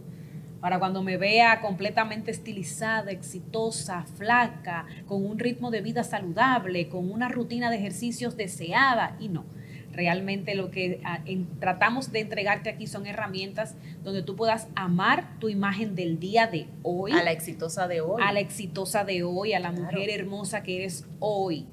para 0.62 0.80
cuando 0.80 1.02
me 1.02 1.18
vea 1.18 1.62
completamente 1.62 2.32
estilizada, 2.32 3.12
exitosa, 3.12 4.06
flaca, 4.18 4.86
con 5.08 5.26
un 5.26 5.40
ritmo 5.40 5.72
de 5.72 5.82
vida 5.82 6.04
saludable, 6.04 6.90
con 6.90 7.12
una 7.12 7.30
rutina 7.30 7.70
de 7.70 7.78
ejercicios 7.78 8.38
deseada 8.38 9.16
y 9.20 9.30
no. 9.30 9.46
Realmente 9.92 10.56
lo 10.56 10.70
que 10.70 11.02
ah, 11.04 11.20
tratamos 11.60 12.12
de 12.12 12.20
entregarte 12.20 12.70
aquí 12.70 12.88
son 12.88 13.06
herramientas 13.06 13.76
donde 14.04 14.22
tú 14.22 14.36
puedas 14.36 14.68
amar 14.76 15.40
tu 15.40 15.50
imagen 15.50 15.96
del 15.96 16.20
día 16.20 16.48
de 16.48 16.68
hoy. 16.84 17.12
A 17.12 17.24
la 17.24 17.32
exitosa 17.32 17.88
de 17.88 18.02
hoy. 18.02 18.22
A 18.24 18.32
la 18.32 18.40
exitosa 18.40 19.04
de 19.04 19.24
hoy, 19.24 19.54
a 19.54 19.60
la 19.60 19.72
mujer 19.72 20.10
hermosa 20.10 20.64
que 20.64 20.78
eres 20.78 21.06
hoy. 21.20 21.66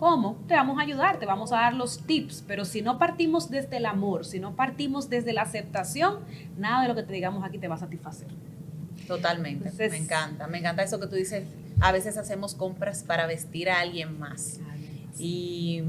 ¿Cómo? 0.00 0.42
Te 0.48 0.54
vamos 0.54 0.78
a 0.78 0.82
ayudar, 0.82 1.18
te 1.18 1.26
vamos 1.26 1.52
a 1.52 1.56
dar 1.56 1.74
los 1.74 2.06
tips, 2.06 2.42
pero 2.48 2.64
si 2.64 2.80
no 2.80 2.98
partimos 2.98 3.50
desde 3.50 3.76
el 3.76 3.84
amor, 3.84 4.24
si 4.24 4.40
no 4.40 4.56
partimos 4.56 5.10
desde 5.10 5.34
la 5.34 5.42
aceptación, 5.42 6.20
nada 6.56 6.80
de 6.80 6.88
lo 6.88 6.94
que 6.94 7.02
te 7.02 7.12
digamos 7.12 7.44
aquí 7.44 7.58
te 7.58 7.68
va 7.68 7.74
a 7.74 7.78
satisfacer. 7.78 8.28
Totalmente, 9.06 9.70
me 9.90 9.96
encanta, 9.98 10.46
me 10.46 10.56
encanta 10.56 10.82
eso 10.82 10.98
que 10.98 11.06
tú 11.06 11.16
dices, 11.16 11.44
a 11.80 11.92
veces 11.92 12.16
hacemos 12.16 12.54
compras 12.54 13.02
para 13.02 13.26
vestir 13.26 13.68
a 13.68 13.78
alguien 13.78 14.18
más. 14.18 14.60
Y 15.18 15.82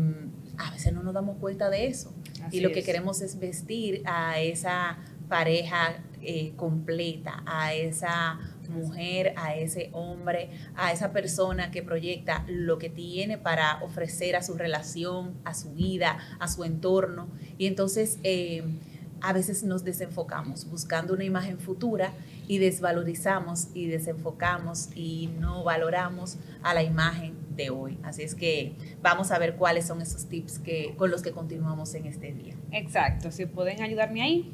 a 0.58 0.72
veces 0.72 0.92
no 0.92 1.04
nos 1.04 1.14
damos 1.14 1.38
cuenta 1.38 1.70
de 1.70 1.88
eso. 1.88 2.14
Así 2.44 2.58
y 2.58 2.60
lo 2.60 2.74
que 2.74 2.84
queremos 2.84 3.22
es 3.22 3.40
vestir 3.40 4.04
a 4.06 4.42
esa 4.42 4.98
pareja 5.30 6.02
eh, 6.24 6.54
completa, 6.56 7.44
a 7.46 7.74
esa 7.74 8.40
mujer, 8.70 9.34
a 9.36 9.56
ese 9.56 9.90
hombre, 9.92 10.50
a 10.76 10.92
esa 10.92 11.12
persona 11.12 11.72
que 11.72 11.84
proyecta 11.84 12.46
lo 12.48 12.78
que 12.78 12.90
tiene 12.90 13.38
para 13.38 13.84
ofrecer 13.84 14.36
a 14.36 14.44
su 14.44 14.56
relación, 14.56 15.34
a 15.46 15.54
su 15.54 15.74
vida, 15.74 16.18
a 16.40 16.48
su 16.48 16.64
entorno. 16.64 17.28
Y 17.58 17.68
entonces 17.68 18.18
eh, 18.24 18.64
a 19.22 19.34
veces 19.34 19.64
nos 19.64 19.84
desenfocamos 19.84 20.70
buscando 20.70 21.14
una 21.14 21.24
imagen 21.24 21.60
futura 21.60 22.14
y 22.48 22.58
desvalorizamos 22.58 23.68
y 23.74 23.88
desenfocamos 23.88 24.90
y 24.96 25.30
no 25.40 25.64
valoramos 25.64 26.38
a 26.64 26.74
la 26.74 26.84
imagen 26.84 27.36
de 27.56 27.70
hoy. 27.70 27.98
Así 28.04 28.24
es 28.24 28.36
que 28.36 28.74
vamos 29.02 29.32
a 29.32 29.40
ver 29.40 29.56
cuáles 29.56 29.86
son 29.86 30.02
esos 30.02 30.26
tips 30.26 30.60
que, 30.60 30.96
con 30.98 31.12
los 31.12 31.22
que 31.22 31.32
continuamos 31.32 31.94
en 31.94 32.08
este 32.08 32.34
día. 32.34 32.56
Exacto, 32.72 33.32
si 33.32 33.46
pueden 33.46 33.82
ayudarme 33.82 34.22
ahí. 34.22 34.52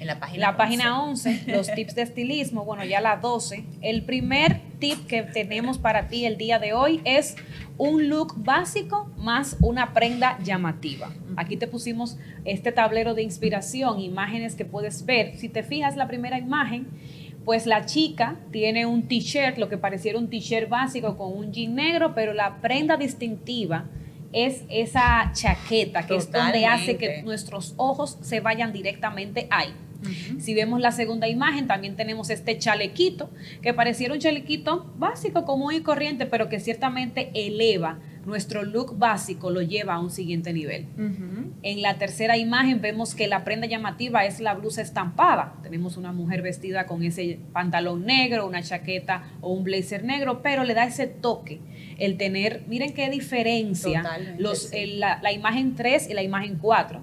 En 0.00 0.06
la 0.06 0.20
página 0.20 0.46
La 0.46 0.56
página 0.56 1.02
11, 1.02 1.44
los 1.48 1.72
tips 1.72 1.94
de 1.94 2.02
estilismo, 2.02 2.64
bueno, 2.64 2.84
ya 2.84 3.00
la 3.00 3.16
12. 3.16 3.64
El 3.82 4.04
primer 4.04 4.60
tip 4.78 5.06
que 5.06 5.22
tenemos 5.22 5.78
para 5.78 6.08
ti 6.08 6.24
el 6.24 6.36
día 6.36 6.58
de 6.58 6.72
hoy 6.72 7.00
es 7.04 7.36
un 7.78 8.08
look 8.08 8.34
básico 8.36 9.10
más 9.16 9.56
una 9.60 9.94
prenda 9.94 10.38
llamativa. 10.42 11.10
Aquí 11.36 11.56
te 11.56 11.66
pusimos 11.66 12.16
este 12.44 12.72
tablero 12.72 13.14
de 13.14 13.22
inspiración, 13.22 14.00
imágenes 14.00 14.54
que 14.54 14.64
puedes 14.64 15.04
ver. 15.04 15.36
Si 15.36 15.48
te 15.48 15.62
fijas 15.62 15.96
la 15.96 16.06
primera 16.06 16.38
imagen, 16.38 16.86
pues 17.44 17.66
la 17.66 17.86
chica 17.86 18.36
tiene 18.52 18.86
un 18.86 19.08
t-shirt, 19.08 19.58
lo 19.58 19.68
que 19.68 19.78
pareciera 19.78 20.18
un 20.18 20.28
t-shirt 20.28 20.68
básico 20.68 21.16
con 21.16 21.36
un 21.36 21.52
jean 21.52 21.74
negro, 21.74 22.14
pero 22.14 22.34
la 22.34 22.60
prenda 22.60 22.96
distintiva 22.96 23.86
es 24.32 24.64
esa 24.68 25.30
chaqueta 25.32 26.06
que 26.06 26.16
es 26.16 26.30
donde 26.30 26.66
hace 26.66 26.96
que 26.96 27.22
nuestros 27.22 27.74
ojos 27.78 28.18
se 28.20 28.40
vayan 28.40 28.72
directamente 28.72 29.46
ahí. 29.50 29.74
Si 30.38 30.54
vemos 30.54 30.80
la 30.80 30.92
segunda 30.92 31.28
imagen, 31.28 31.66
también 31.66 31.96
tenemos 31.96 32.30
este 32.30 32.58
chalequito, 32.58 33.30
que 33.62 33.74
pareciera 33.74 34.14
un 34.14 34.20
chalequito 34.20 34.92
básico, 34.96 35.44
común 35.44 35.74
y 35.74 35.80
corriente, 35.80 36.26
pero 36.26 36.48
que 36.48 36.60
ciertamente 36.60 37.30
eleva 37.34 37.98
nuestro 38.28 38.62
look 38.62 38.96
básico, 38.98 39.50
lo 39.50 39.62
lleva 39.62 39.94
a 39.94 40.00
un 40.00 40.10
siguiente 40.10 40.52
nivel. 40.52 40.86
En 41.62 41.82
la 41.82 41.98
tercera 41.98 42.36
imagen 42.36 42.80
vemos 42.80 43.14
que 43.14 43.26
la 43.26 43.42
prenda 43.42 43.66
llamativa 43.66 44.24
es 44.26 44.38
la 44.40 44.54
blusa 44.54 44.82
estampada. 44.82 45.54
Tenemos 45.62 45.96
una 45.96 46.12
mujer 46.12 46.42
vestida 46.42 46.86
con 46.86 47.02
ese 47.02 47.40
pantalón 47.52 48.04
negro, 48.04 48.46
una 48.46 48.62
chaqueta 48.62 49.24
o 49.40 49.52
un 49.52 49.64
blazer 49.64 50.04
negro, 50.04 50.42
pero 50.42 50.62
le 50.64 50.74
da 50.74 50.84
ese 50.84 51.06
toque. 51.06 51.60
El 51.98 52.16
tener, 52.16 52.62
miren 52.68 52.92
qué 52.94 53.10
diferencia 53.10 54.02
Totalmente, 54.02 54.42
los, 54.42 54.58
sí. 54.68 54.76
el- 54.76 55.00
la, 55.00 55.20
la 55.22 55.32
imagen 55.32 55.74
3 55.74 56.10
y 56.10 56.14
la 56.14 56.22
imagen 56.22 56.58
4. 56.60 57.00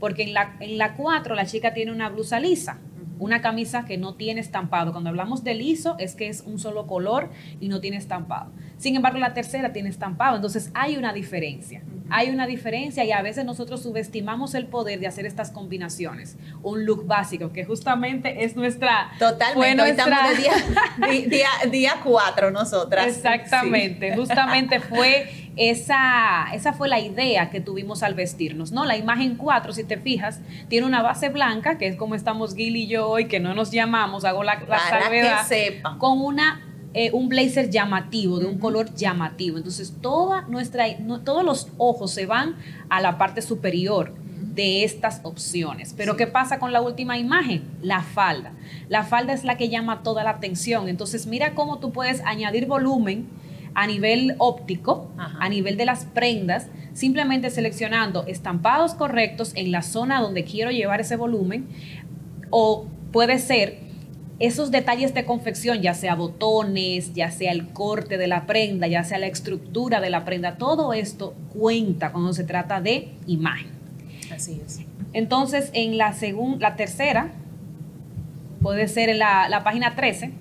Porque 0.00 0.22
en 0.22 0.32
la, 0.32 0.56
en 0.60 0.78
la 0.78 0.94
4 0.94 1.34
la 1.34 1.44
chica 1.44 1.74
tiene 1.74 1.92
una 1.92 2.08
blusa 2.08 2.40
lisa, 2.40 2.78
una 3.18 3.40
camisa 3.40 3.84
que 3.84 3.98
no 3.98 4.14
tiene 4.14 4.40
estampado. 4.40 4.92
Cuando 4.92 5.10
hablamos 5.10 5.42
de 5.42 5.54
liso 5.54 5.96
es 5.98 6.14
que 6.14 6.28
es 6.28 6.42
un 6.46 6.58
solo 6.60 6.86
color 6.86 7.30
y 7.60 7.68
no 7.68 7.80
tiene 7.80 7.96
estampado. 7.96 8.52
Sin 8.78 8.96
embargo, 8.96 9.18
la 9.18 9.34
tercera 9.34 9.72
tiene 9.72 9.88
estampado. 9.88 10.36
Entonces 10.36 10.70
hay 10.74 10.96
una 10.96 11.12
diferencia. 11.12 11.82
Hay 12.10 12.30
una 12.30 12.46
diferencia 12.46 13.04
y 13.04 13.12
a 13.12 13.20
veces 13.20 13.44
nosotros 13.44 13.82
subestimamos 13.82 14.54
el 14.54 14.66
poder 14.66 14.98
de 14.98 15.06
hacer 15.08 15.26
estas 15.26 15.50
combinaciones. 15.50 16.36
Un 16.62 16.86
look 16.86 17.06
básico, 17.06 17.52
que 17.52 17.64
justamente 17.66 18.44
es 18.44 18.56
nuestra... 18.56 19.10
Totalmente. 19.18 19.82
Hoy 19.82 19.92
nuestra- 19.92 20.04
estamos 20.04 20.36
de 20.38 21.10
día, 21.10 21.28
día, 21.28 21.70
día 21.70 21.92
cuatro 22.02 22.50
nosotras. 22.50 23.06
Exactamente, 23.08 24.16
justamente 24.16 24.80
fue 24.88 25.28
esa, 25.56 26.46
esa 26.54 26.72
fue 26.72 26.88
la 26.88 27.00
idea 27.00 27.50
que 27.50 27.60
tuvimos 27.60 28.02
al 28.02 28.14
vestirnos, 28.14 28.72
¿no? 28.72 28.84
La 28.84 28.96
imagen 28.96 29.34
4, 29.36 29.72
si 29.72 29.84
te 29.84 29.96
fijas, 29.98 30.40
tiene 30.68 30.86
una 30.86 31.02
base 31.02 31.28
blanca, 31.28 31.78
que 31.78 31.88
es 31.88 31.96
como 31.96 32.14
estamos 32.14 32.54
Gil 32.54 32.76
y 32.76 32.86
yo 32.86 33.08
hoy, 33.08 33.26
que 33.26 33.40
no 33.40 33.54
nos 33.54 33.70
llamamos, 33.70 34.24
hago 34.24 34.44
la, 34.44 34.54
la 34.54 34.66
Para 34.66 35.02
salvedad, 35.02 35.40
que 35.48 35.54
sepan. 35.54 35.98
con 35.98 36.20
una 36.20 36.64
eh, 36.94 37.10
un 37.12 37.28
blazer 37.28 37.70
llamativo, 37.70 38.38
de 38.38 38.46
un 38.46 38.58
color 38.58 38.94
llamativo. 38.94 39.56
Entonces, 39.58 39.92
toda 40.00 40.42
nuestra, 40.48 40.84
no- 41.00 41.20
todos 41.20 41.44
los 41.44 41.68
ojos 41.76 42.10
se 42.12 42.26
van 42.26 42.56
a 42.88 43.00
la 43.00 43.18
parte 43.18 43.42
superior 43.42 44.14
de 44.54 44.84
estas 44.84 45.20
opciones. 45.22 45.94
Pero 45.96 46.12
Sí. 46.12 46.18
¿qué 46.18 46.26
pasa 46.26 46.58
con 46.58 46.72
la 46.72 46.80
última 46.80 47.18
imagen? 47.18 47.62
La 47.82 48.02
falda. 48.02 48.52
La 48.88 49.04
falda 49.04 49.32
es 49.32 49.44
la 49.44 49.56
que 49.56 49.68
llama 49.68 50.02
toda 50.02 50.24
la 50.24 50.30
atención. 50.30 50.88
Entonces, 50.88 51.26
mira 51.26 51.54
cómo 51.54 51.78
tú 51.78 51.92
puedes 51.92 52.20
añadir 52.24 52.66
volumen 52.66 53.28
a 53.74 53.86
nivel 53.86 54.34
óptico, 54.38 55.08
Ajá. 55.18 55.38
a 55.40 55.48
nivel 55.48 55.76
de 55.76 55.84
las 55.84 56.06
prendas, 56.06 56.66
simplemente 56.94 57.50
seleccionando 57.50 58.24
estampados 58.26 58.94
correctos 58.94 59.52
en 59.54 59.70
la 59.70 59.82
zona 59.82 60.20
donde 60.20 60.42
quiero 60.42 60.70
llevar 60.72 61.00
ese 61.00 61.14
volumen 61.14 61.68
o 62.50 62.86
puede 63.12 63.38
ser 63.38 63.78
esos 64.38 64.70
detalles 64.70 65.14
de 65.14 65.24
confección, 65.24 65.82
ya 65.82 65.94
sea 65.94 66.14
botones, 66.14 67.12
ya 67.12 67.30
sea 67.30 67.50
el 67.50 67.68
corte 67.68 68.18
de 68.18 68.28
la 68.28 68.46
prenda, 68.46 68.86
ya 68.86 69.02
sea 69.02 69.18
la 69.18 69.26
estructura 69.26 70.00
de 70.00 70.10
la 70.10 70.24
prenda, 70.24 70.56
todo 70.56 70.92
esto 70.92 71.34
cuenta 71.52 72.12
cuando 72.12 72.32
se 72.32 72.44
trata 72.44 72.80
de 72.80 73.08
imagen. 73.26 73.68
Así 74.32 74.60
es. 74.64 74.80
Entonces, 75.12 75.70
en 75.72 75.98
la 75.98 76.12
segunda, 76.12 76.70
la 76.70 76.76
tercera, 76.76 77.32
puede 78.62 78.86
ser 78.88 79.08
en 79.08 79.18
la, 79.18 79.48
la 79.48 79.64
página 79.64 79.96
13, 79.96 80.32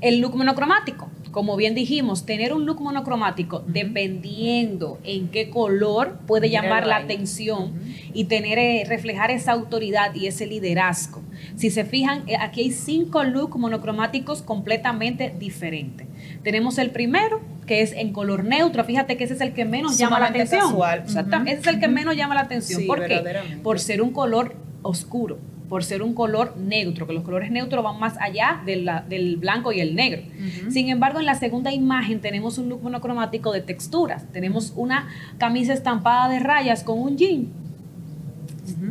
el 0.00 0.20
look 0.20 0.36
monocromático. 0.36 1.08
Como 1.32 1.56
bien 1.56 1.74
dijimos, 1.74 2.26
tener 2.26 2.52
un 2.52 2.64
look 2.64 2.80
monocromático, 2.80 3.64
dependiendo 3.66 5.00
en 5.02 5.30
qué 5.30 5.50
color, 5.50 6.20
puede 6.28 6.48
llamar 6.48 6.86
la 6.86 6.98
atención 6.98 7.72
y 8.12 8.26
tener, 8.26 8.56
eh, 8.58 8.84
reflejar 8.86 9.32
esa 9.32 9.50
autoridad 9.50 10.14
y 10.14 10.28
ese 10.28 10.46
liderazgo. 10.46 11.23
Si 11.56 11.70
se 11.70 11.84
fijan, 11.84 12.22
eh, 12.28 12.36
aquí 12.40 12.62
hay 12.62 12.70
cinco 12.70 13.22
looks 13.24 13.56
monocromáticos 13.56 14.42
completamente 14.42 15.34
diferentes. 15.38 16.06
Tenemos 16.42 16.78
el 16.78 16.90
primero, 16.90 17.40
que 17.66 17.82
es 17.82 17.92
en 17.92 18.12
color 18.12 18.44
neutro. 18.44 18.84
Fíjate 18.84 19.16
que 19.16 19.24
ese 19.24 19.34
es 19.34 19.40
el 19.40 19.52
que 19.52 19.64
menos 19.64 19.96
llama 19.98 20.18
la 20.20 20.26
atención. 20.26 20.60
casual. 20.62 20.98
Exactamente. 21.04 21.52
Ujú. 21.52 21.60
Ese 21.60 21.70
es 21.70 21.74
el 21.74 21.80
que 21.80 21.88
menos 21.88 22.16
llama 22.16 22.34
la 22.34 22.42
atención. 22.42 22.80
Sí, 22.80 22.86
¿Por 22.86 22.98
qué? 23.06 23.14
Por 23.62 23.80
ser 23.80 24.02
un 24.02 24.10
color 24.10 24.54
oscuro, 24.82 25.38
por 25.68 25.82
ser 25.82 26.02
un 26.02 26.12
color 26.12 26.56
neutro, 26.58 27.06
que 27.06 27.14
los 27.14 27.22
colores 27.24 27.50
neutros 27.50 27.82
van 27.82 27.98
más 27.98 28.16
allá 28.20 28.60
de 28.66 28.76
la- 28.76 29.00
del 29.00 29.38
blanco 29.38 29.72
y 29.72 29.80
el 29.80 29.94
negro. 29.96 30.22
Sin 30.70 30.88
embargo, 30.90 31.20
en 31.20 31.26
la 31.26 31.34
segunda 31.36 31.72
imagen 31.72 32.20
tenemos 32.20 32.58
un 32.58 32.68
look 32.68 32.82
monocromático 32.82 33.50
de 33.52 33.62
texturas. 33.62 34.30
Tenemos 34.32 34.74
una 34.76 35.08
camisa 35.38 35.72
estampada 35.72 36.28
de 36.28 36.38
rayas 36.40 36.84
con 36.84 36.98
un 37.00 37.16
jean. 37.16 37.48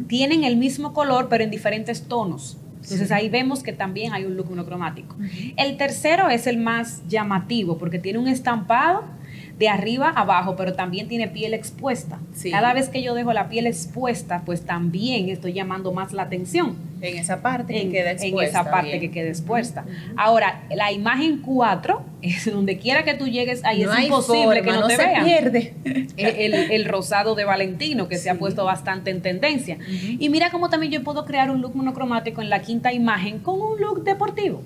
Tienen 0.07 0.43
el 0.43 0.57
mismo 0.57 0.93
color, 0.93 1.27
pero 1.29 1.43
en 1.43 1.51
diferentes 1.51 2.03
tonos. 2.03 2.57
Entonces 2.75 3.07
Sí. 3.07 3.13
ahí 3.13 3.29
vemos 3.29 3.63
que 3.63 3.71
también 3.71 4.13
hay 4.13 4.25
un 4.25 4.36
look 4.36 4.49
monocromático. 4.49 5.15
El 5.55 5.77
tercero 5.77 6.29
es 6.29 6.47
el 6.47 6.57
más 6.57 7.01
llamativo 7.07 7.77
porque 7.77 7.97
tiene 7.97 8.19
un 8.19 8.27
estampado 8.27 9.03
de 9.57 9.69
arriba 9.69 10.09
a 10.09 10.21
abajo, 10.21 10.55
pero 10.57 10.73
también 10.73 11.07
tiene 11.07 11.27
piel 11.27 11.53
expuesta. 11.53 12.19
Sí. 12.33 12.51
Cada 12.51 12.73
vez 12.73 12.89
que 12.89 13.01
yo 13.01 13.13
dejo 13.13 13.31
la 13.33 13.47
piel 13.49 13.67
expuesta, 13.67 14.41
pues 14.45 14.65
también 14.65 15.29
estoy 15.29 15.53
llamando 15.53 15.93
más 15.93 16.12
la 16.12 16.23
atención 16.23 16.75
En 17.09 17.17
esa 17.17 17.41
parte 17.41 17.75
en, 17.77 17.87
que 17.87 17.97
queda 17.97 18.11
en 18.11 18.17
expuesta. 18.17 18.61
esa 18.61 18.71
parte 18.71 18.87
bien. 18.89 18.99
que 19.01 19.11
queda 19.11 19.27
expuesta. 19.29 19.85
Ahora, 20.15 20.63
la 20.73 20.91
imagen 20.91 21.41
4 21.41 22.01
es 22.21 22.51
donde 22.51 22.77
quiera 22.77 23.03
que 23.03 23.13
tú 23.13 23.27
llegues, 23.27 23.63
ahí 23.65 23.83
no 23.83 23.93
es 23.93 24.05
imposible 24.05 24.63
forma, 24.63 24.73
que 24.73 24.79
no, 24.79 24.87
te 24.87 24.95
se 24.95 25.05
vean. 25.05 25.25
pierde. 25.25 25.73
El, 26.17 26.53
el 26.53 26.85
rosado 26.85 27.35
de 27.35 27.43
Valentino, 27.43 28.07
que 28.07 28.17
se 28.17 28.29
ha 28.29 28.35
puesto 28.35 28.63
bastante 28.65 29.11
en 29.11 29.21
tendencia. 29.21 29.75
Ujú. 29.75 30.17
Y 30.19 30.29
mira 30.29 30.51
cómo 30.51 30.69
también 30.69 30.91
yo 30.91 31.03
puedo 31.03 31.25
crear 31.25 31.49
un 31.49 31.61
look 31.61 31.75
monocromático 31.75 32.41
en 32.41 32.49
la 32.49 32.61
quinta 32.61 32.93
imagen 32.93 33.39
con 33.39 33.61
un 33.61 33.79
look 33.81 34.03
deportivo. 34.03 34.61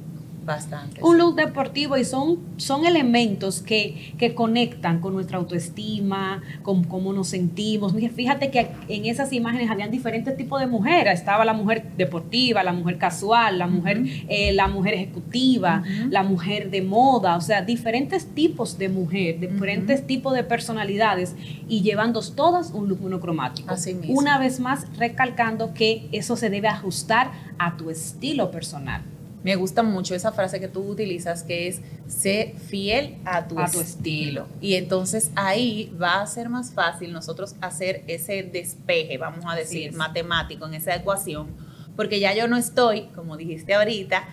Bastante. 0.48 1.04
Un 1.04 1.18
look 1.18 1.36
deportivo 1.36 1.98
y 1.98 2.06
son, 2.06 2.40
son 2.56 2.86
elementos 2.86 3.62
que, 3.62 4.14
que 4.18 4.34
conectan 4.34 5.02
con 5.02 5.12
nuestra 5.14 5.40
autoestima, 5.40 6.42
con 6.64 6.86
cómo 6.86 7.12
nos 7.12 7.28
sentimos. 7.28 7.94
Fíjate 8.16 8.50
que 8.50 8.70
en 8.88 9.06
esas 9.08 9.34
imágenes 9.34 9.70
habían 9.70 9.92
diferentes 9.92 10.38
tipos 10.38 10.62
de 10.62 10.68
mujeres. 10.68 11.20
Estaba 11.20 11.44
la 11.44 11.52
mujer 11.52 11.92
deportiva, 11.98 12.64
la 12.64 12.72
mujer 12.72 12.98
casual, 12.98 13.60
la 13.60 13.68
mujer, 13.68 14.02
eh, 14.30 14.54
la 14.54 14.70
mujer 14.70 14.94
ejecutiva, 14.94 15.84
la 16.10 16.24
mujer 16.24 16.72
de 16.72 16.82
moda, 16.82 17.36
o 17.36 17.42
sea, 17.42 17.62
diferentes 17.62 18.28
tipos 18.28 18.78
de 18.78 18.88
mujer, 18.88 19.42
diferentes 19.42 20.08
tipos 20.08 20.34
de 20.34 20.46
personalidades 20.46 21.36
y 21.68 21.82
llevando 21.82 22.22
todas 22.22 22.72
un 22.72 22.88
look 22.88 23.02
monocromático. 23.02 23.70
Así 23.70 23.94
mismo. 23.94 24.18
Una 24.18 24.40
vez 24.40 24.62
más, 24.62 24.88
recalcando 24.98 25.74
que 25.74 26.08
eso 26.14 26.38
se 26.38 26.50
debe 26.50 26.70
ajustar 26.70 27.32
a 27.60 27.76
tu 27.76 27.90
estilo 27.90 28.50
personal. 28.50 29.02
Me 29.48 29.56
gusta 29.56 29.82
mucho 29.82 30.14
esa 30.14 30.34
frase 30.34 30.60
que 30.60 30.68
tú 30.68 30.82
utilizas 30.82 31.42
que 31.42 31.70
es 31.70 31.80
ser 32.06 32.58
fiel 32.58 33.16
a 33.24 33.48
tu, 33.48 33.58
A 33.58 33.72
tu 33.72 33.80
estilo. 33.80 34.46
Y 34.60 34.74
entonces 34.74 35.32
ahí 35.36 35.96
va 36.02 36.22
a 36.22 36.28
ser 36.28 36.50
más 36.50 36.74
fácil 36.74 37.14
nosotros 37.14 37.56
hacer 37.62 38.04
ese 38.08 38.44
despeje, 38.44 39.18
vamos 39.18 39.46
a 39.48 39.56
decir, 39.56 39.94
matemático 39.94 40.66
en 40.66 40.74
esa 40.74 40.94
ecuación, 40.94 41.48
porque 41.96 42.20
ya 42.20 42.36
yo 42.36 42.50
no 42.50 42.58
estoy, 42.58 43.04
como 43.16 43.38
dijiste 43.38 43.74
ahorita, 43.74 44.26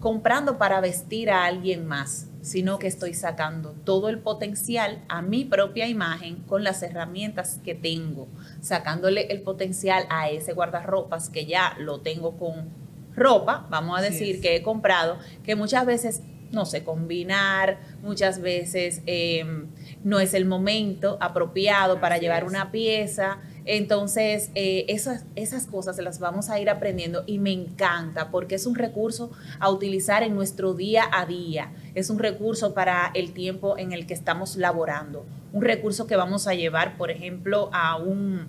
comprando 0.00 0.58
para 0.58 0.82
vestir 0.82 1.30
a 1.30 1.46
alguien 1.46 1.86
más. 1.86 2.26
sino 2.42 2.78
que 2.78 2.86
estoy 2.86 3.14
sacando 3.14 3.74
todo 3.84 4.08
el 4.08 4.18
potencial 4.18 5.02
a 5.08 5.22
mi 5.22 5.44
propia 5.44 5.88
imagen 5.88 6.36
con 6.46 6.62
las 6.62 6.82
herramientas 6.82 7.58
que 7.64 7.74
tengo, 7.74 8.28
sacándole 8.60 9.32
el 9.32 9.40
potencial 9.40 10.04
a 10.10 10.28
ese 10.30 10.52
guardarropas 10.52 11.30
que 11.30 11.46
ya 11.46 11.74
lo 11.78 12.00
tengo 12.00 12.36
con 12.36 12.87
ropa, 13.18 13.66
vamos 13.70 13.98
a 13.98 14.02
decir, 14.02 14.40
que 14.40 14.56
he 14.56 14.62
comprado, 14.62 15.18
que 15.44 15.56
muchas 15.56 15.86
veces 15.86 16.22
no 16.50 16.64
sé 16.64 16.82
combinar, 16.84 17.78
muchas 18.02 18.40
veces 18.40 19.02
em, 19.06 19.66
no 20.02 20.20
es 20.20 20.34
el 20.34 20.46
momento 20.46 21.18
apropiado 21.20 22.00
para 22.00 22.18
llevar 22.18 22.44
una 22.44 22.70
pieza. 22.70 23.38
Entonces, 23.64 24.50
eh, 24.54 24.86
esas, 24.88 25.26
esas 25.36 25.66
cosas 25.66 25.96
se 25.96 26.02
las 26.02 26.20
vamos 26.20 26.48
a 26.48 26.58
ir 26.58 26.70
aprendiendo 26.70 27.24
y 27.26 27.38
me 27.38 27.52
encanta 27.52 28.30
porque 28.30 28.54
es 28.54 28.66
un 28.66 28.74
recurso 28.74 29.30
a 29.60 29.70
utilizar 29.70 30.22
en 30.22 30.34
nuestro 30.34 30.72
día 30.72 31.04
a 31.12 31.26
día. 31.26 31.72
Es 31.94 32.08
un 32.08 32.18
recurso 32.18 32.72
para 32.72 33.10
el 33.14 33.32
tiempo 33.32 33.76
en 33.76 33.92
el 33.92 34.06
que 34.06 34.14
estamos 34.14 34.56
laborando. 34.56 35.26
Un 35.52 35.62
recurso 35.62 36.06
que 36.06 36.16
vamos 36.16 36.46
a 36.46 36.54
llevar, 36.54 36.96
por 36.96 37.10
ejemplo, 37.10 37.68
a 37.72 37.96
un 37.96 38.48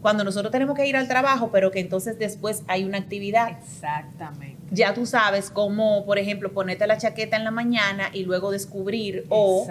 cuando 0.00 0.22
nosotros 0.22 0.52
tenemos 0.52 0.76
que 0.76 0.86
ir 0.86 0.96
al 0.96 1.08
trabajo, 1.08 1.50
pero 1.50 1.70
que 1.70 1.80
entonces 1.80 2.18
después 2.18 2.62
hay 2.68 2.84
una 2.84 2.98
actividad. 2.98 3.50
Exactamente. 3.50 4.58
Ya 4.70 4.94
tú 4.94 5.06
sabes 5.06 5.50
cómo, 5.50 6.04
por 6.04 6.18
ejemplo, 6.18 6.52
ponerte 6.52 6.86
la 6.86 6.98
chaqueta 6.98 7.36
en 7.36 7.44
la 7.44 7.50
mañana 7.50 8.10
y 8.12 8.24
luego 8.24 8.50
descubrir 8.50 9.26
o 9.28 9.66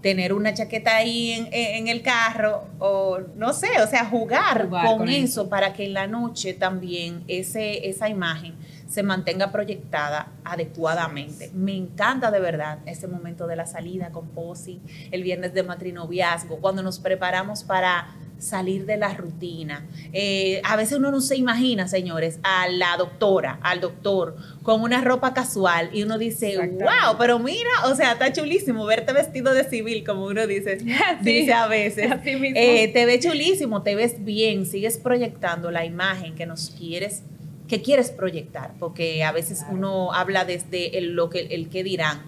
tener 0.00 0.32
una 0.32 0.54
chaqueta 0.54 0.96
ahí 0.96 1.48
en, 1.50 1.88
el 1.88 2.02
carro 2.02 2.64
o 2.78 3.18
no 3.36 3.52
sé, 3.52 3.68
o 3.82 3.86
sea, 3.86 4.04
jugar, 4.04 4.68
con, 4.68 5.08
eso, 5.08 5.48
para 5.48 5.72
que 5.72 5.84
en 5.84 5.94
la 5.94 6.06
noche 6.06 6.54
también 6.54 7.24
ese, 7.26 7.88
esa 7.88 8.08
imagen 8.08 8.54
se 8.88 9.02
mantenga 9.02 9.52
proyectada 9.52 10.28
adecuadamente. 10.44 11.50
Me 11.52 11.76
encanta 11.76 12.30
de 12.30 12.40
verdad 12.40 12.78
ese 12.86 13.06
momento 13.06 13.46
de 13.46 13.56
la 13.56 13.66
salida 13.66 14.10
con 14.10 14.28
Posi, 14.28 14.80
el 15.10 15.22
viernes 15.22 15.52
de 15.52 15.62
matrinoviazgo, 15.62 16.58
cuando 16.58 16.82
nos 16.82 16.98
preparamos 16.98 17.64
para 17.64 18.14
salir 18.38 18.86
de 18.86 18.96
la 18.96 19.14
rutina. 19.14 19.86
Eh, 20.12 20.60
a 20.64 20.76
veces 20.76 20.98
uno 20.98 21.10
no 21.10 21.20
se 21.20 21.36
imagina, 21.36 21.88
señores, 21.88 22.38
a 22.42 22.68
la 22.68 22.96
doctora, 22.96 23.58
al 23.62 23.80
doctor, 23.80 24.36
con 24.62 24.82
una 24.82 25.00
ropa 25.02 25.34
casual 25.34 25.90
y 25.92 26.02
uno 26.02 26.18
dice, 26.18 26.56
wow, 26.58 27.16
pero 27.18 27.38
mira, 27.38 27.70
o 27.86 27.94
sea, 27.94 28.12
está 28.12 28.32
chulísimo 28.32 28.84
verte 28.86 29.12
vestido 29.12 29.52
de 29.52 29.64
civil, 29.64 30.04
como 30.04 30.26
uno 30.26 30.46
dice, 30.46 30.78
dice 31.22 31.52
a 31.52 31.66
veces. 31.66 32.12
Eh, 32.24 32.88
te 32.88 33.06
ves 33.06 33.24
chulísimo, 33.24 33.82
te 33.82 33.94
ves 33.94 34.24
bien, 34.24 34.66
sigues 34.66 34.98
proyectando 34.98 35.70
la 35.70 35.84
imagen 35.84 36.34
que 36.34 36.46
nos 36.46 36.70
quieres 36.70 37.22
que 37.68 37.82
quieres 37.82 38.10
proyectar, 38.10 38.72
porque 38.78 39.22
a 39.24 39.30
veces 39.30 39.62
uno 39.70 40.14
habla 40.14 40.46
desde 40.46 40.96
el, 40.96 41.12
lo 41.12 41.28
que 41.28 41.40
el 41.40 41.68
que 41.68 41.84
dirán 41.84 42.22